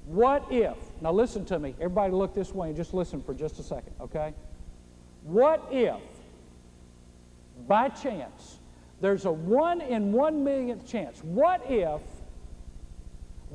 [0.05, 0.75] What if?
[0.99, 1.75] Now, listen to me.
[1.79, 4.33] Everybody, look this way and just listen for just a second, okay?
[5.23, 6.01] What if,
[7.69, 8.59] by chance,
[8.99, 11.23] there's a one in one millionth chance?
[11.23, 12.01] What if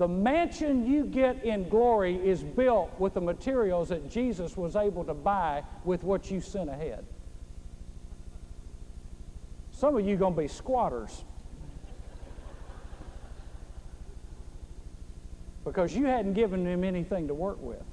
[0.01, 5.05] the mansion you get in glory is built with the materials that Jesus was able
[5.05, 7.05] to buy with what you sent ahead?
[9.73, 11.23] Some of you going to be squatters.
[15.67, 17.85] Because you hadn't given them anything to work with.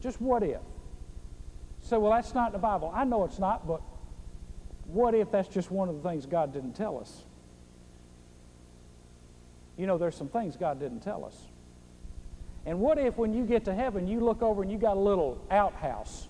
[0.00, 0.62] Just what if?
[1.82, 2.90] So, well, that's not in the Bible.
[2.94, 3.82] I know it's not, but
[4.86, 7.24] what if that's just one of the things God didn't tell us?
[9.78, 11.36] You know, there's some things God didn't tell us.
[12.66, 15.00] And what if when you get to heaven, you look over and you got a
[15.00, 16.28] little outhouse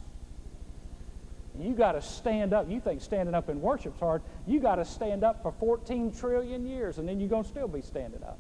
[1.58, 2.70] You got to stand up.
[2.70, 4.22] You think standing up in worship's hard.
[4.46, 7.66] You got to stand up for 14 trillion years, and then you're going to still
[7.68, 8.38] be standing up.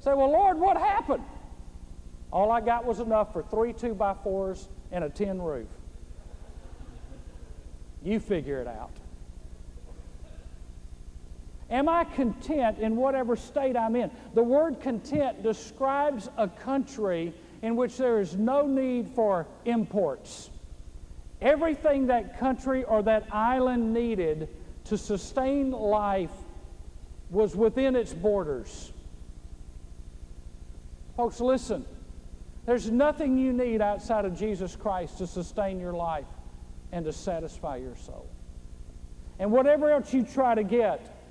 [0.00, 1.24] Say, well, Lord, what happened?
[2.32, 5.68] All I got was enough for three two by fours and a tin roof.
[8.04, 8.92] You figure it out.
[11.72, 14.10] Am I content in whatever state I'm in?
[14.34, 20.50] The word content describes a country in which there is no need for imports.
[21.40, 24.50] Everything that country or that island needed
[24.84, 26.30] to sustain life
[27.30, 28.92] was within its borders.
[31.16, 31.86] Folks, listen.
[32.66, 36.26] There's nothing you need outside of Jesus Christ to sustain your life
[36.92, 38.28] and to satisfy your soul.
[39.38, 41.21] And whatever else you try to get,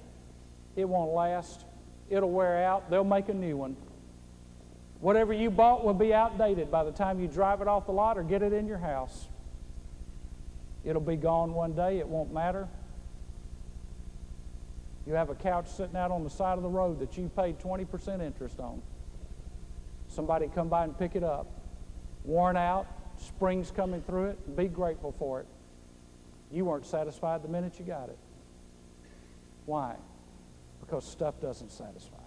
[0.82, 1.66] it won't last.
[2.10, 2.90] It'll wear out.
[2.90, 3.78] They'll make a new one.
[5.00, 8.18] Whatever you bought will be outdated by the time you drive it off the lot
[8.18, 9.28] or get it in your house.
[10.84, 12.00] It'll be gone one day.
[12.00, 12.68] It won't matter.
[15.08, 17.60] You have a couch sitting out on the side of the road that you paid
[17.60, 18.82] 20% interest on.
[20.08, 21.48] Somebody come by and pick it up.
[22.24, 22.86] Worn out,
[23.18, 24.56] springs coming through it.
[24.56, 25.48] Be grateful for it.
[26.52, 28.18] You weren't satisfied the minute you got it.
[29.66, 29.96] Why?
[30.92, 32.18] Because stuff doesn't satisfy.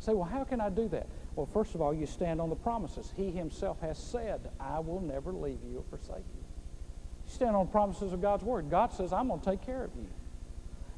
[0.00, 1.06] Say, well, how can I do that?
[1.34, 3.10] Well, first of all, you stand on the promises.
[3.16, 6.42] He himself has said, I will never leave you or forsake you.
[7.24, 8.68] You stand on promises of God's word.
[8.70, 10.08] God says, I'm going to take care of you.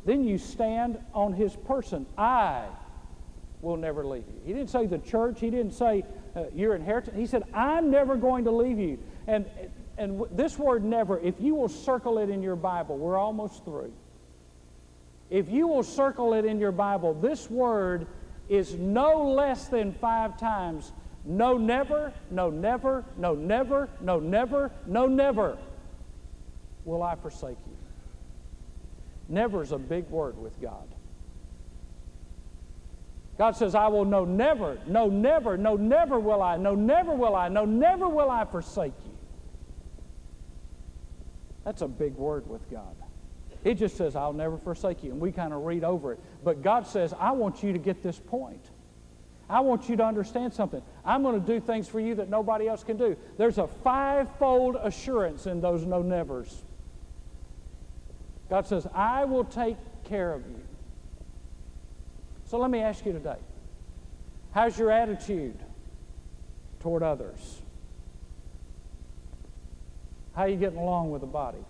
[0.05, 2.05] Then you stand on his person.
[2.19, 2.65] I
[3.61, 4.41] will never leave you.
[4.45, 5.39] He didn't say the church.
[5.39, 7.17] He didn't say uh, your inheritance.
[7.17, 8.99] He said, I'm never going to leave you.
[9.29, 9.47] And,
[9.99, 13.93] and this word never, if you will circle it in your Bible, we're almost through.
[15.35, 18.07] If you will circle it in your Bible, this word
[18.49, 20.93] is no less than five times
[21.25, 25.59] no, never, no, never, no, never, no, never, no, never
[26.85, 27.77] will I forsake you.
[29.29, 30.87] Never is a big word with God.
[33.37, 37.35] God says, I will no never, no never, no never will I, no never will
[37.35, 39.17] I, no never will I forsake you.
[41.65, 42.95] That's a big word with God.
[43.65, 45.11] It just says, I'll never forsake you.
[45.11, 46.21] And we kind of read over it.
[46.45, 48.71] But God says, I want you to get this point.
[49.49, 50.83] I want you to understand something.
[51.05, 53.17] I'm going to do things for you that nobody else can do.
[53.39, 56.63] There's a fivefold assurance in those no nevers.
[58.51, 60.61] God says, I will take care of you.
[62.47, 63.39] So let me ask you today
[64.53, 65.59] how's your attitude
[66.81, 67.63] toward others?
[70.35, 71.65] How are you getting along with the body?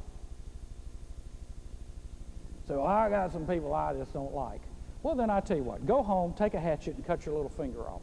[2.66, 4.60] So I got some people I just don't like.
[5.02, 7.50] Well, then I tell you what, go home, take a hatchet, and cut your little
[7.50, 8.00] finger off.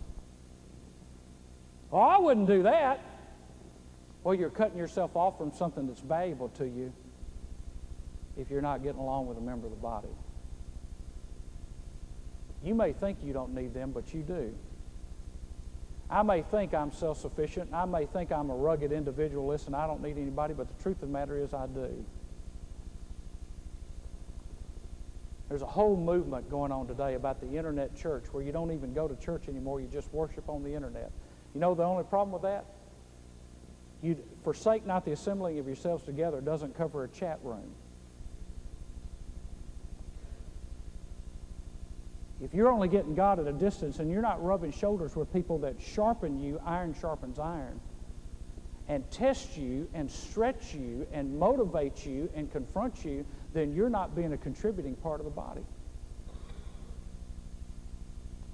[1.90, 3.04] Well, I wouldn't do that.
[4.24, 6.94] Well, you're cutting yourself off from something that's valuable to you
[8.38, 10.08] if you're not getting along with a member of the body.
[12.64, 14.54] You may think you don't need them, but you do.
[16.10, 17.74] I may think I'm self sufficient.
[17.74, 21.02] I may think I'm a rugged individualist and I don't need anybody, but the truth
[21.02, 22.06] of the matter is I do.
[25.52, 28.94] There's a whole movement going on today about the internet church where you don't even
[28.94, 31.12] go to church anymore, you just worship on the internet.
[31.54, 32.64] You know the only problem with that?
[34.02, 37.70] You forsake not the assembling of yourselves together doesn't cover a chat room.
[42.42, 45.58] If you're only getting God at a distance and you're not rubbing shoulders with people
[45.60, 47.82] that sharpen you, iron sharpens iron,
[48.88, 54.16] and test you and stretch you and motivate you and confront you, then you're not
[54.16, 55.62] being a contributing part of the body.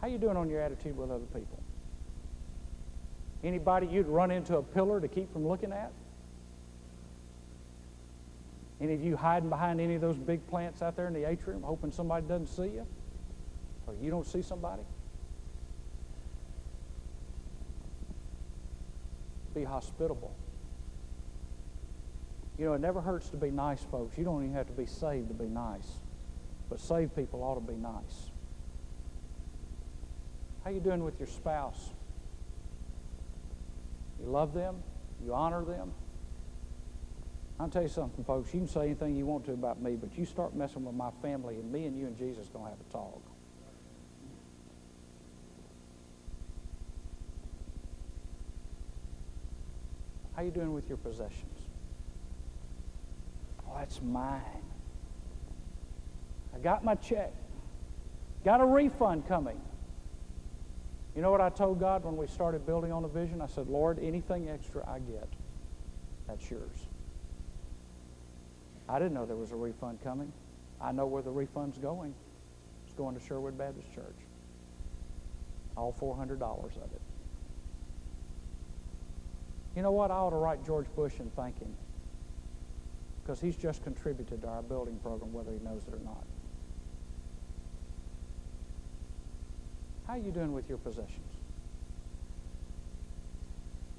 [0.02, 1.62] How you doing on your attitude with other people?
[3.43, 5.91] Anybody you'd run into a pillar to keep from looking at?
[8.80, 11.64] Any of you hiding behind any of those big plants out there in the atrium,
[11.64, 12.86] hoping somebody doesn't see you?
[13.88, 14.84] Or you don't see somebody?
[19.56, 20.36] Be hospitable.
[22.58, 24.18] You know, it never hurts to be nice, folks.
[24.18, 25.88] You don't even have to be saved to be nice.
[26.70, 28.32] But saved people ought to be nice.
[30.64, 31.91] How you doing with your spouse?
[34.20, 34.78] You love them?
[35.24, 35.93] You honor them?
[37.60, 38.53] I'll tell you something, folks.
[38.53, 41.10] You can say anything you want to about me, but you start messing with my
[41.22, 43.22] family, and me and you and Jesus going to have a talk.
[50.36, 51.66] How you doing with your possessions?
[53.78, 54.41] That's mine.
[56.55, 57.32] I got my check.
[58.43, 59.61] Got a refund coming.
[61.15, 63.39] You know what I told God when we started building on the vision?
[63.39, 65.28] I said, Lord, anything extra I get,
[66.28, 66.88] that's yours.
[68.89, 70.32] I didn't know there was a refund coming.
[70.82, 72.13] I know where the refund's going.
[72.86, 74.17] It's going to Sherwood Baptist Church.
[75.75, 77.01] All $400 of it.
[79.75, 80.09] You know what?
[80.09, 81.75] I ought to write George Bush and thank him
[83.28, 86.23] because he's just contributed to our building program whether he knows it or not.
[90.07, 91.19] How are you doing with your possessions?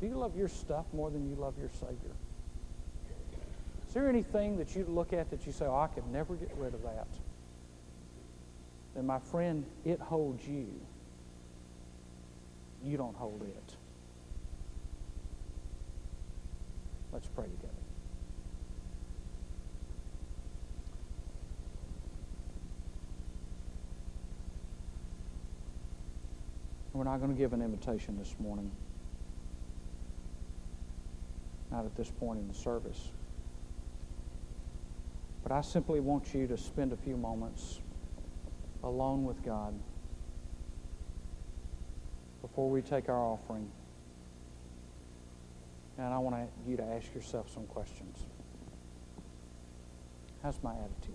[0.01, 2.15] Do you love your stuff more than you love your Savior?
[3.87, 6.51] Is there anything that you look at that you say, oh, I could never get
[6.57, 7.09] rid of that?
[8.95, 10.69] Then, my friend, it holds you.
[12.83, 13.77] You don't hold it.
[17.13, 17.78] Let's pray together.
[26.99, 28.73] We're not going to give an invitation this morning.
[31.71, 33.13] Not at this point in the service.
[35.45, 37.79] But I simply want you to spend a few moments
[38.83, 39.75] alone with God
[42.43, 43.71] before we take our offering.
[45.99, 48.27] And I want you to ask yourself some questions.
[50.43, 51.15] How's my attitude?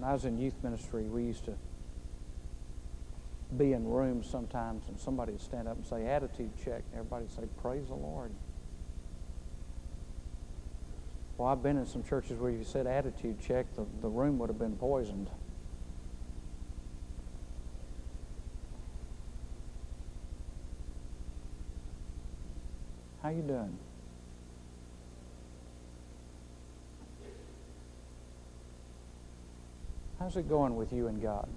[0.00, 1.52] When I was in youth ministry, we used to
[3.54, 6.84] be in rooms sometimes and somebody would stand up and say, attitude check.
[6.90, 8.32] And everybody would say, praise the Lord.
[11.36, 14.48] Well, I've been in some churches where you said attitude check, the, the room would
[14.48, 15.28] have been poisoned.
[23.22, 23.76] How you doing?
[30.20, 31.48] How's it going with you and God?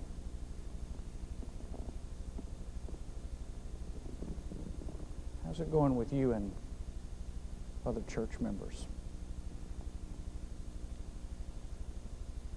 [5.46, 6.50] How's it going with you and
[7.86, 8.88] other church members?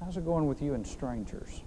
[0.00, 1.62] How's it going with you and strangers?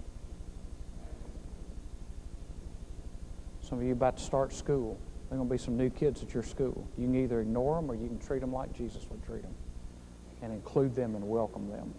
[3.60, 4.98] Some of you about to start school.
[5.28, 6.88] There are going to be some new kids at your school.
[6.96, 9.54] You can either ignore them or you can treat them like Jesus would treat them
[10.40, 11.94] and include them and welcome them.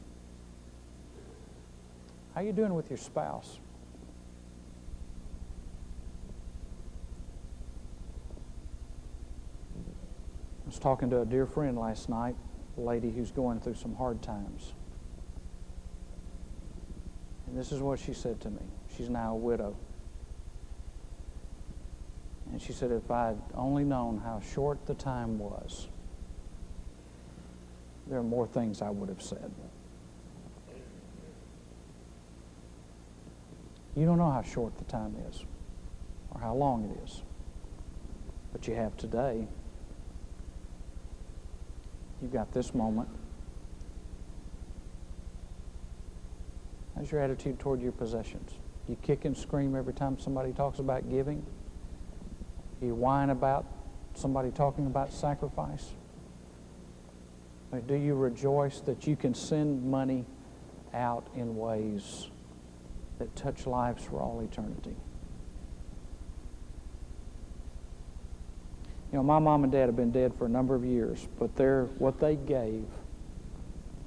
[2.34, 3.60] How you doing with your spouse?
[10.64, 12.36] I was talking to a dear friend last night,
[12.78, 14.74] a lady who's going through some hard times.
[17.48, 18.62] And this is what she said to me.
[18.96, 19.76] She's now a widow.
[22.52, 25.90] And she said, if I'd only known how short the time was,
[28.08, 29.52] there are more things I would have said.
[33.96, 35.44] You don't know how short the time is
[36.32, 37.24] or how long it is,
[38.54, 39.48] but you have today.
[42.22, 43.10] You've got this moment.
[46.96, 48.52] How's your attitude toward your possessions?
[48.88, 51.46] You kick and scream every time somebody talks about giving?
[52.82, 53.66] You whine about
[54.14, 55.92] somebody talking about sacrifice?
[57.72, 60.26] Or do you rejoice that you can send money
[60.94, 62.28] out in ways
[63.22, 64.96] that touch lives for all eternity?
[69.12, 71.56] You know, my mom and dad have been dead for a number of years, but
[71.56, 72.86] they what they gave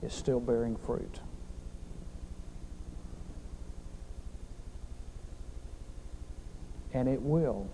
[0.02, 1.20] is still bearing fruit.
[6.92, 7.68] And it will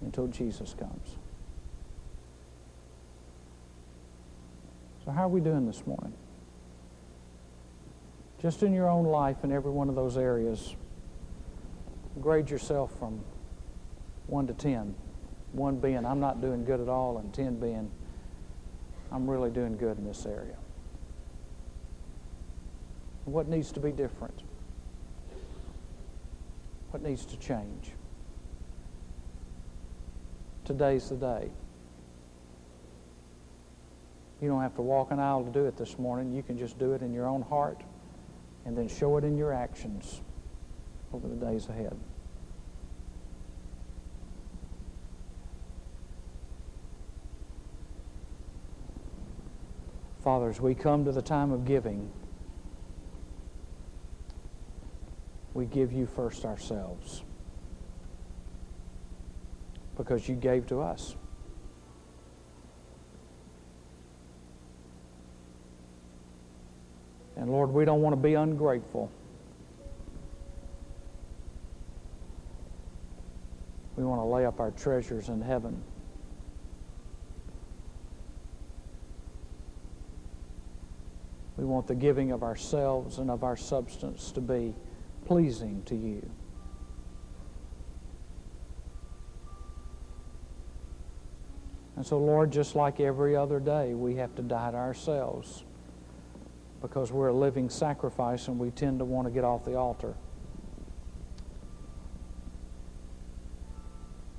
[0.00, 1.16] until Jesus comes.
[5.04, 6.14] So, how are we doing this morning?
[8.44, 10.76] Just in your own life in every one of those areas,
[12.20, 13.24] grade yourself from
[14.26, 14.94] 1 to 10.
[15.52, 17.90] 1 being, I'm not doing good at all, and 10 being,
[19.10, 20.58] I'm really doing good in this area.
[23.24, 24.42] What needs to be different?
[26.90, 27.92] What needs to change?
[30.66, 31.48] Today's the day.
[34.42, 36.30] You don't have to walk an aisle to do it this morning.
[36.30, 37.82] You can just do it in your own heart
[38.64, 40.20] and then show it in your actions
[41.12, 41.96] over the days ahead.
[50.22, 52.10] Fathers, we come to the time of giving,
[55.52, 57.22] we give you first ourselves
[59.96, 61.14] because you gave to us.
[67.44, 69.12] And Lord, we don't want to be ungrateful.
[73.96, 75.84] We want to lay up our treasures in heaven.
[81.58, 84.74] We want the giving of ourselves and of our substance to be
[85.26, 86.26] pleasing to you.
[91.96, 95.64] And so, Lord, just like every other day, we have to die to ourselves
[96.84, 100.14] because we're a living sacrifice and we tend to want to get off the altar.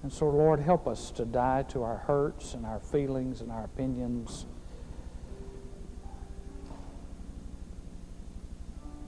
[0.04, 3.64] And so, Lord, help us to die to our hurts and our feelings and our
[3.64, 4.46] opinions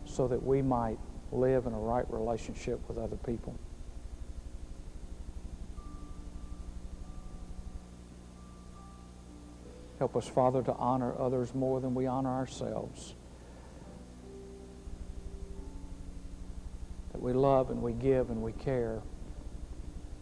[0.05, 0.97] so that we might
[1.31, 3.55] live in a right relationship with other people.
[9.99, 13.13] Help us, Father, to honor others more than we honor ourselves.
[17.18, 19.01] That we love and we give and we care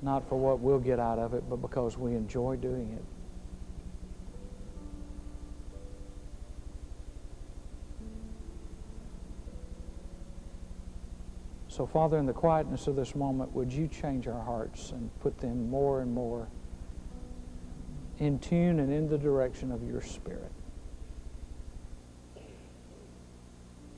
[0.01, 3.03] not for what we'll get out of it, but because we enjoy doing it.
[11.67, 15.37] So, Father, in the quietness of this moment, would you change our hearts and put
[15.37, 16.47] them more and more
[18.19, 20.53] in tune and in the direction of your Spirit?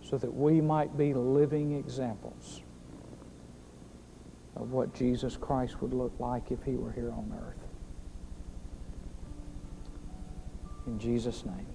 [0.01, 2.61] So that we might be living examples
[4.61, 7.55] of what Jesus Christ would look like if he were here on earth.
[10.87, 11.67] In Jesus' name,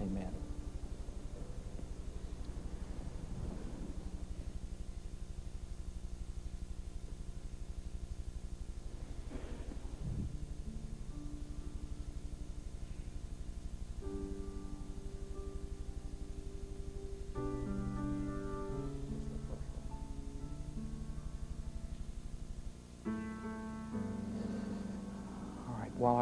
[0.00, 0.41] amen.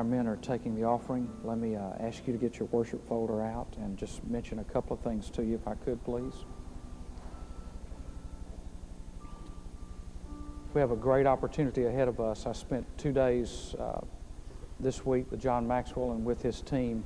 [0.00, 3.06] Our men are taking the offering, let me uh, ask you to get your worship
[3.06, 6.32] folder out and just mention a couple of things to you, if I could, please.
[10.72, 12.46] We have a great opportunity ahead of us.
[12.46, 14.00] I spent two days uh,
[14.78, 17.04] this week with John Maxwell and with his team.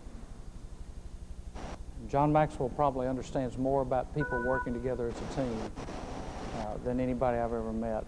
[2.09, 5.59] John Maxwell probably understands more about people working together as a team
[6.61, 8.05] uh, than anybody I've ever met.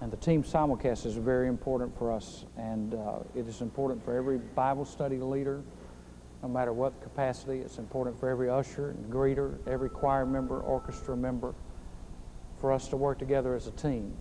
[0.00, 4.16] And the team simulcast is very important for us, and uh, it is important for
[4.16, 5.62] every Bible study leader,
[6.42, 7.58] no matter what capacity.
[7.58, 11.52] It's important for every usher and greeter, every choir member, orchestra member,
[12.60, 14.14] for us to work together as a team.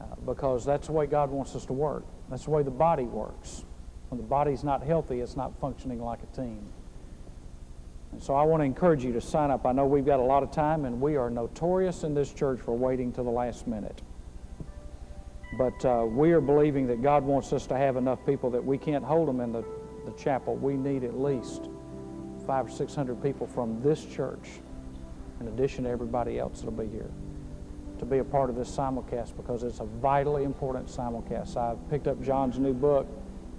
[0.00, 2.04] Uh, because that's the way God wants us to work.
[2.28, 3.64] That's the way the body works.
[4.10, 6.60] When the body's not healthy, it's not functioning like a team.
[8.12, 9.64] And so I want to encourage you to sign up.
[9.64, 12.60] I know we've got a lot of time, and we are notorious in this church
[12.60, 14.02] for waiting to the last minute.
[15.54, 18.78] But uh, we are believing that God wants us to have enough people that we
[18.78, 19.64] can't hold them in the,
[20.06, 20.56] the chapel.
[20.56, 21.68] We need at least
[22.46, 24.48] five or six hundred people from this church,
[25.40, 27.10] in addition to everybody else that'll be here,
[27.98, 31.56] to be a part of this simulcast because it's a vitally important simulcast.
[31.56, 33.06] I picked up John's new book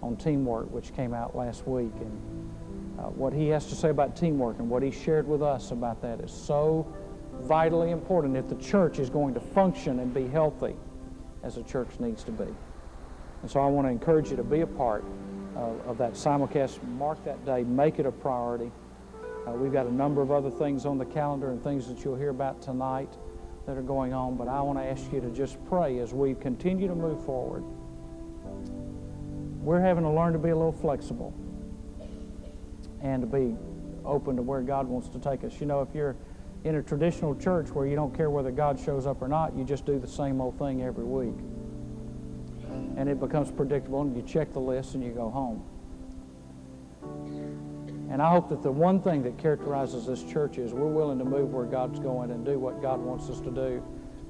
[0.02, 4.16] on teamwork, which came out last week, and uh, what he has to say about
[4.16, 6.91] teamwork and what he shared with us about that is so
[7.41, 10.76] vitally important if the church is going to function and be healthy
[11.44, 12.48] as a church needs to be.
[13.41, 15.04] And so I want to encourage you to be a part
[15.56, 16.82] of that simulcast.
[16.84, 18.72] Mark that day, make it a priority.
[19.48, 22.16] Uh, we've got a number of other things on the calendar and things that you'll
[22.16, 23.14] hear about tonight
[23.66, 26.34] that are going on, but I want to ask you to just pray as we
[26.34, 27.64] continue to move forward.
[29.62, 31.34] We're having to learn to be a little flexible
[33.02, 33.56] and to be
[34.06, 35.60] open to where God wants to take us.
[35.60, 36.16] You know, if you're
[36.64, 39.64] in a traditional church where you don't care whether God shows up or not, you
[39.64, 41.36] just do the same old thing every week.
[42.95, 45.64] And it becomes predictable, and you check the list and you go home.
[48.11, 51.26] And I hope that the one thing that characterizes this church is we're willing to
[51.26, 53.84] move where God's going and do what God wants us to do,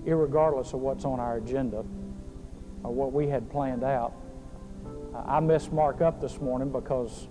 [0.06, 1.84] regardless of what's on our agenda
[2.84, 4.14] or what we had planned out.
[5.28, 7.28] I messed Mark up this morning because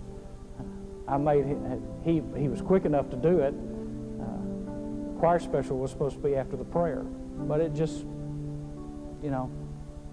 [1.07, 1.45] I made
[2.03, 3.53] he he was quick enough to do it
[5.23, 6.99] choir special was supposed to be after the prayer.
[7.01, 9.49] But it just, you know,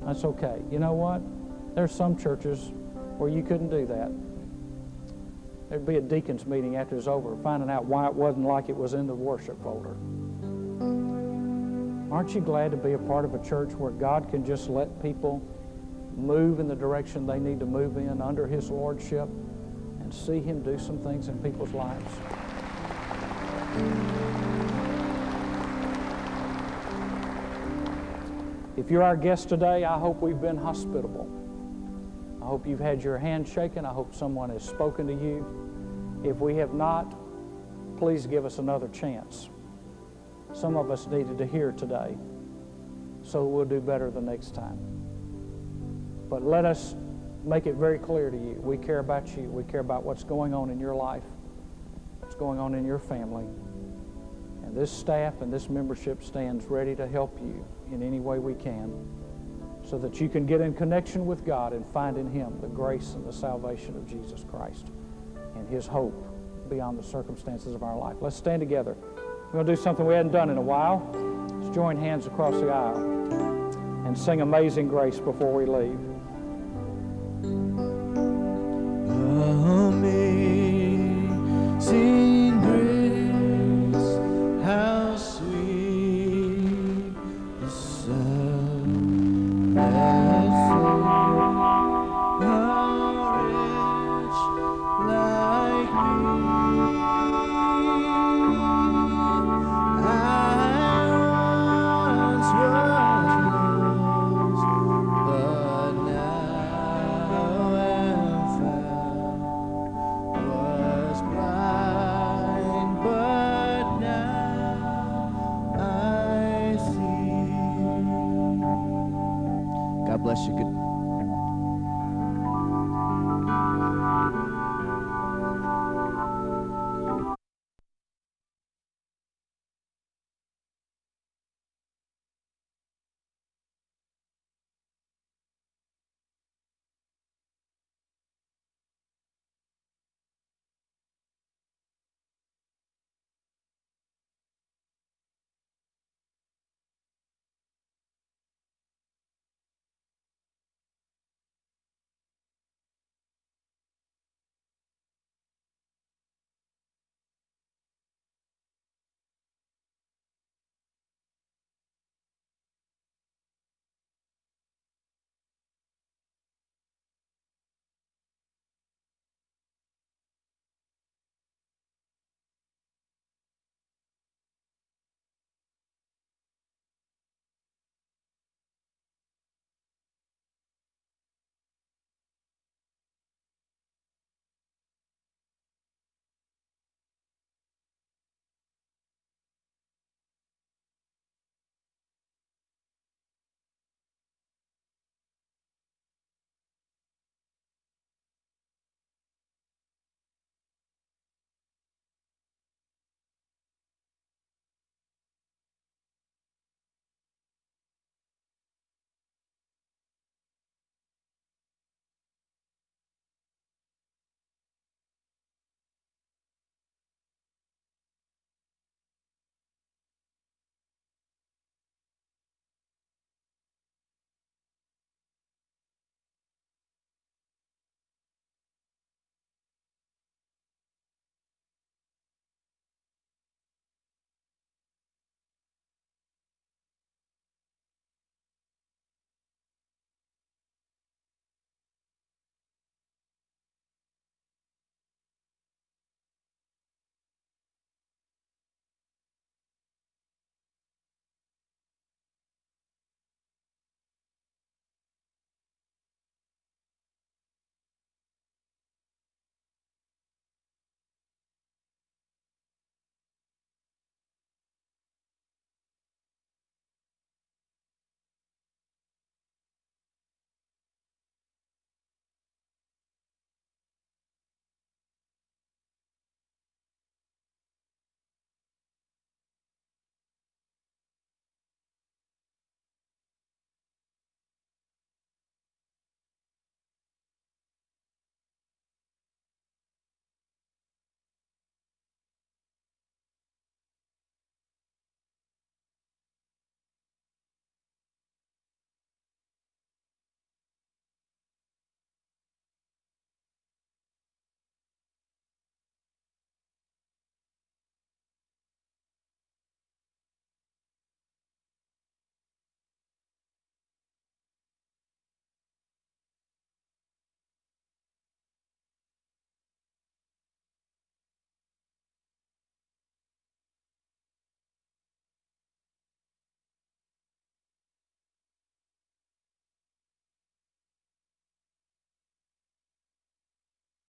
[0.06, 0.62] that's okay.
[0.70, 1.20] You know what?
[1.74, 2.70] There's some churches
[3.18, 4.12] where you couldn't do that.
[5.68, 8.76] There'd be a deacon's meeting after it's over, finding out why it wasn't like it
[8.76, 9.96] was in the worship folder.
[12.14, 15.02] Aren't you glad to be a part of a church where God can just let
[15.02, 15.42] people
[16.16, 19.28] move in the direction they need to move in under His Lordship
[20.02, 22.06] and see Him do some things in people's lives?
[28.80, 31.28] If you're our guest today, I hope we've been hospitable.
[32.40, 33.84] I hope you've had your hand shaken.
[33.84, 36.22] I hope someone has spoken to you.
[36.24, 37.14] If we have not,
[37.98, 39.50] please give us another chance.
[40.54, 42.16] Some of us needed to hear today,
[43.20, 44.78] so we'll do better the next time.
[46.30, 46.96] But let us
[47.44, 50.54] make it very clear to you we care about you, we care about what's going
[50.54, 51.24] on in your life,
[52.20, 53.44] what's going on in your family.
[54.64, 57.62] And this staff and this membership stands ready to help you
[57.92, 58.92] in any way we can
[59.82, 63.14] so that you can get in connection with God and find in Him the grace
[63.14, 64.88] and the salvation of Jesus Christ
[65.56, 66.26] and His hope
[66.68, 68.16] beyond the circumstances of our life.
[68.20, 68.96] Let's stand together.
[69.46, 71.08] We're going to do something we hadn't done in a while.
[71.60, 72.98] Let's join hands across the aisle
[74.06, 75.98] and sing Amazing Grace before we leave.
[81.82, 82.19] Amazing